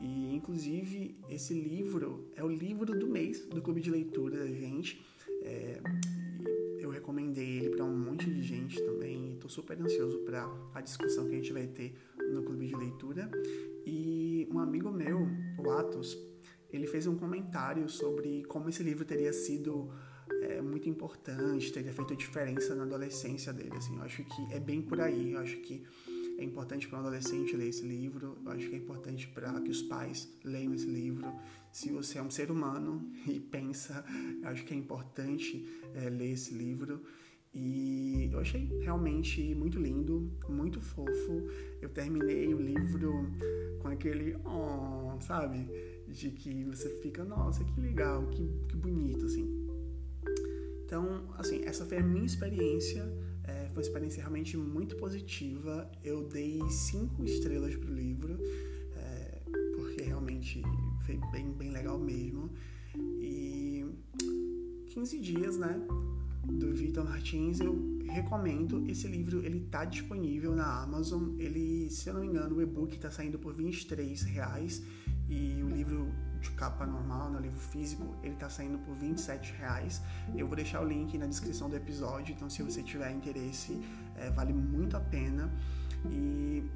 E 0.00 0.34
inclusive 0.34 1.16
esse 1.28 1.54
livro 1.54 2.28
é 2.34 2.42
o 2.42 2.48
livro 2.48 2.98
do 2.98 3.06
mês 3.06 3.46
do 3.46 3.62
clube 3.62 3.80
de 3.80 3.90
leitura 3.90 4.38
da 4.38 4.46
gente. 4.46 5.04
É, 5.42 5.80
eu 6.78 6.90
recomendei 6.90 7.58
ele 7.58 7.70
para 7.70 7.84
um 7.84 7.96
monte 7.96 8.28
de 8.28 8.42
gente 8.42 8.80
também. 8.82 9.34
Estou 9.34 9.48
super 9.48 9.80
ansioso 9.80 10.18
para 10.20 10.48
a 10.74 10.80
discussão 10.80 11.28
que 11.28 11.34
a 11.34 11.38
gente 11.38 11.52
vai 11.52 11.66
ter 11.66 11.94
no 12.32 12.42
clube 12.42 12.66
de 12.66 12.74
leitura. 12.74 13.30
E 13.86 14.48
um 14.50 14.58
amigo 14.58 14.90
meu, 14.90 15.28
o 15.58 15.70
Atos, 15.70 16.18
ele 16.72 16.86
fez 16.86 17.06
um 17.06 17.16
comentário 17.16 17.88
sobre 17.88 18.44
como 18.44 18.68
esse 18.68 18.82
livro 18.82 19.04
teria 19.04 19.32
sido 19.32 19.90
é, 20.42 20.62
muito 20.62 20.88
importante, 20.88 21.72
teria 21.72 21.92
feito 21.92 22.16
diferença 22.16 22.74
na 22.74 22.84
adolescência 22.84 23.52
dele. 23.52 23.76
Assim, 23.76 23.96
eu 23.96 24.02
acho 24.02 24.24
que 24.24 24.54
é 24.54 24.60
bem 24.60 24.82
por 24.82 25.00
aí. 25.00 25.32
Eu 25.32 25.40
acho 25.40 25.56
que 25.58 25.84
é 26.38 26.44
importante 26.44 26.88
para 26.88 26.98
um 26.98 27.00
adolescente 27.02 27.56
ler 27.56 27.68
esse 27.68 27.86
livro, 27.86 28.36
eu 28.44 28.50
acho 28.50 28.68
que 28.68 28.74
é 28.74 28.78
importante 28.78 29.28
para 29.28 29.60
que 29.60 29.70
os 29.70 29.82
pais 29.82 30.28
leiam 30.44 30.74
esse 30.74 30.86
livro. 30.86 31.32
Se 31.70 31.90
você 31.90 32.18
é 32.18 32.22
um 32.22 32.30
ser 32.30 32.50
humano 32.50 33.10
e 33.28 33.38
pensa, 33.38 34.04
eu 34.42 34.48
acho 34.48 34.64
que 34.64 34.74
é 34.74 34.76
importante 34.76 35.64
é, 35.94 36.08
ler 36.08 36.32
esse 36.32 36.54
livro. 36.54 37.00
E 37.54 38.30
eu 38.32 38.40
achei 38.40 38.66
realmente 38.80 39.54
muito 39.54 39.78
lindo, 39.78 40.32
muito 40.48 40.80
fofo. 40.80 41.48
Eu 41.82 41.90
terminei 41.90 42.52
o 42.54 42.58
livro 42.58 43.30
com 43.80 43.88
aquele, 43.88 44.36
oh, 44.44 45.20
sabe? 45.20 45.68
De 46.08 46.30
que 46.30 46.64
você 46.64 46.88
fica, 47.02 47.22
nossa, 47.24 47.62
que 47.62 47.78
legal, 47.78 48.26
que, 48.28 48.48
que 48.68 48.76
bonito, 48.76 49.26
assim. 49.26 49.61
Então, 50.92 51.22
assim, 51.38 51.62
essa 51.64 51.86
foi 51.86 51.96
a 51.96 52.02
minha 52.02 52.26
experiência 52.26 53.02
é, 53.44 53.66
foi 53.68 53.76
uma 53.76 53.80
experiência 53.80 54.20
realmente 54.20 54.58
muito 54.58 54.94
positiva. 54.96 55.90
Eu 56.04 56.28
dei 56.28 56.60
cinco 56.68 57.24
estrelas 57.24 57.74
pro 57.74 57.90
livro, 57.90 58.38
é, 58.94 59.40
porque 59.74 60.02
realmente 60.02 60.60
foi 61.06 61.18
bem, 61.32 61.50
bem 61.52 61.70
legal 61.70 61.98
mesmo. 61.98 62.50
E 62.94 63.86
15 64.90 65.18
dias, 65.18 65.56
né? 65.56 65.80
Do 66.44 66.74
Vitor 66.74 67.04
Martins, 67.04 67.60
eu 67.60 67.98
recomendo. 68.04 68.84
Esse 68.86 69.08
livro 69.08 69.42
ele 69.42 69.60
tá 69.60 69.86
disponível 69.86 70.54
na 70.54 70.82
Amazon. 70.82 71.34
Ele, 71.38 71.88
se 71.88 72.10
eu 72.10 72.12
não 72.12 72.20
me 72.20 72.26
engano, 72.26 72.56
o 72.56 72.60
e-book 72.60 72.94
está 72.94 73.10
saindo 73.10 73.38
por 73.38 73.54
23 73.54 74.24
reais 74.24 74.82
e 75.26 75.62
o 75.62 75.70
livro 75.70 76.12
de 76.42 76.50
capa 76.50 76.84
normal, 76.84 77.30
no 77.30 77.38
livro 77.38 77.58
físico, 77.58 78.14
ele 78.22 78.34
está 78.34 78.50
saindo 78.50 78.78
por 78.78 78.94
27 78.94 79.54
reais. 79.54 80.02
Eu 80.34 80.46
vou 80.46 80.56
deixar 80.56 80.82
o 80.82 80.84
link 80.84 81.16
na 81.16 81.26
descrição 81.26 81.70
do 81.70 81.76
episódio, 81.76 82.34
então 82.34 82.50
se 82.50 82.62
você 82.62 82.82
tiver 82.82 83.10
interesse, 83.12 83.80
é, 84.16 84.30
vale 84.30 84.52
muito 84.52 84.96
a 84.96 85.00
pena. 85.00 85.50
E 86.10 86.68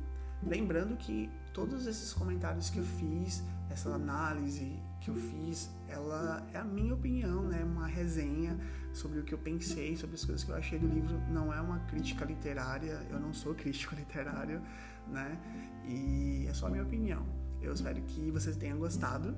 lembrando 0.42 0.96
que 0.96 1.28
todos 1.52 1.86
esses 1.86 2.12
comentários 2.12 2.70
que 2.70 2.78
eu 2.78 2.84
fiz, 2.84 3.42
essa 3.68 3.90
análise 3.90 4.72
que 5.00 5.10
eu 5.10 5.14
fiz, 5.14 5.70
ela 5.88 6.46
é 6.52 6.58
a 6.58 6.64
minha 6.64 6.94
opinião, 6.94 7.42
né? 7.42 7.64
Uma 7.64 7.86
resenha 7.86 8.58
sobre 8.92 9.20
o 9.20 9.24
que 9.24 9.34
eu 9.34 9.38
pensei, 9.38 9.96
sobre 9.96 10.14
as 10.14 10.24
coisas 10.24 10.44
que 10.44 10.50
eu 10.50 10.56
achei 10.56 10.78
do 10.78 10.86
livro. 10.86 11.20
Não 11.28 11.52
é 11.52 11.60
uma 11.60 11.80
crítica 11.80 12.24
literária, 12.24 13.00
eu 13.10 13.18
não 13.18 13.34
sou 13.34 13.54
crítico 13.54 13.94
literário, 13.96 14.62
né? 15.08 15.38
E 15.84 16.46
é 16.48 16.54
só 16.54 16.66
a 16.66 16.70
minha 16.70 16.84
opinião. 16.84 17.26
Eu 17.66 17.74
espero 17.74 18.00
que 18.02 18.30
vocês 18.30 18.56
tenham 18.56 18.78
gostado 18.78 19.34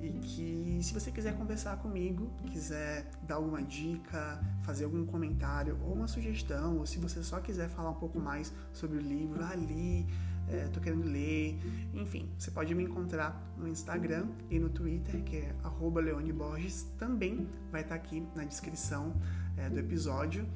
e 0.00 0.10
que 0.10 0.78
se 0.82 0.94
você 0.94 1.10
quiser 1.10 1.36
conversar 1.36 1.76
comigo, 1.76 2.32
quiser 2.46 3.10
dar 3.22 3.34
alguma 3.36 3.62
dica, 3.62 4.40
fazer 4.62 4.84
algum 4.84 5.04
comentário 5.04 5.78
ou 5.84 5.92
uma 5.92 6.08
sugestão, 6.08 6.78
ou 6.78 6.86
se 6.86 6.98
você 6.98 7.22
só 7.22 7.38
quiser 7.38 7.68
falar 7.68 7.90
um 7.90 7.94
pouco 7.94 8.18
mais 8.18 8.52
sobre 8.72 8.96
o 8.96 9.00
livro, 9.00 9.44
ali, 9.44 10.06
é, 10.48 10.66
tô 10.68 10.80
querendo 10.80 11.04
ler, 11.04 11.58
enfim, 11.94 12.30
você 12.38 12.50
pode 12.50 12.74
me 12.74 12.82
encontrar 12.82 13.40
no 13.56 13.68
Instagram 13.68 14.26
e 14.48 14.58
no 14.58 14.70
Twitter, 14.70 15.22
que 15.22 15.36
é 15.36 15.54
@leoneborges, 15.78 16.86
também 16.98 17.46
vai 17.70 17.82
estar 17.82 17.94
aqui 17.94 18.26
na 18.34 18.44
descrição 18.44 19.14
é, 19.56 19.68
do 19.68 19.78
episódio. 19.78 20.48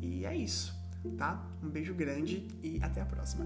E 0.00 0.24
é 0.24 0.34
isso, 0.36 0.74
tá? 1.18 1.44
Um 1.62 1.68
beijo 1.68 1.92
grande 1.92 2.48
e 2.62 2.78
até 2.82 3.00
a 3.00 3.04
próxima. 3.04 3.44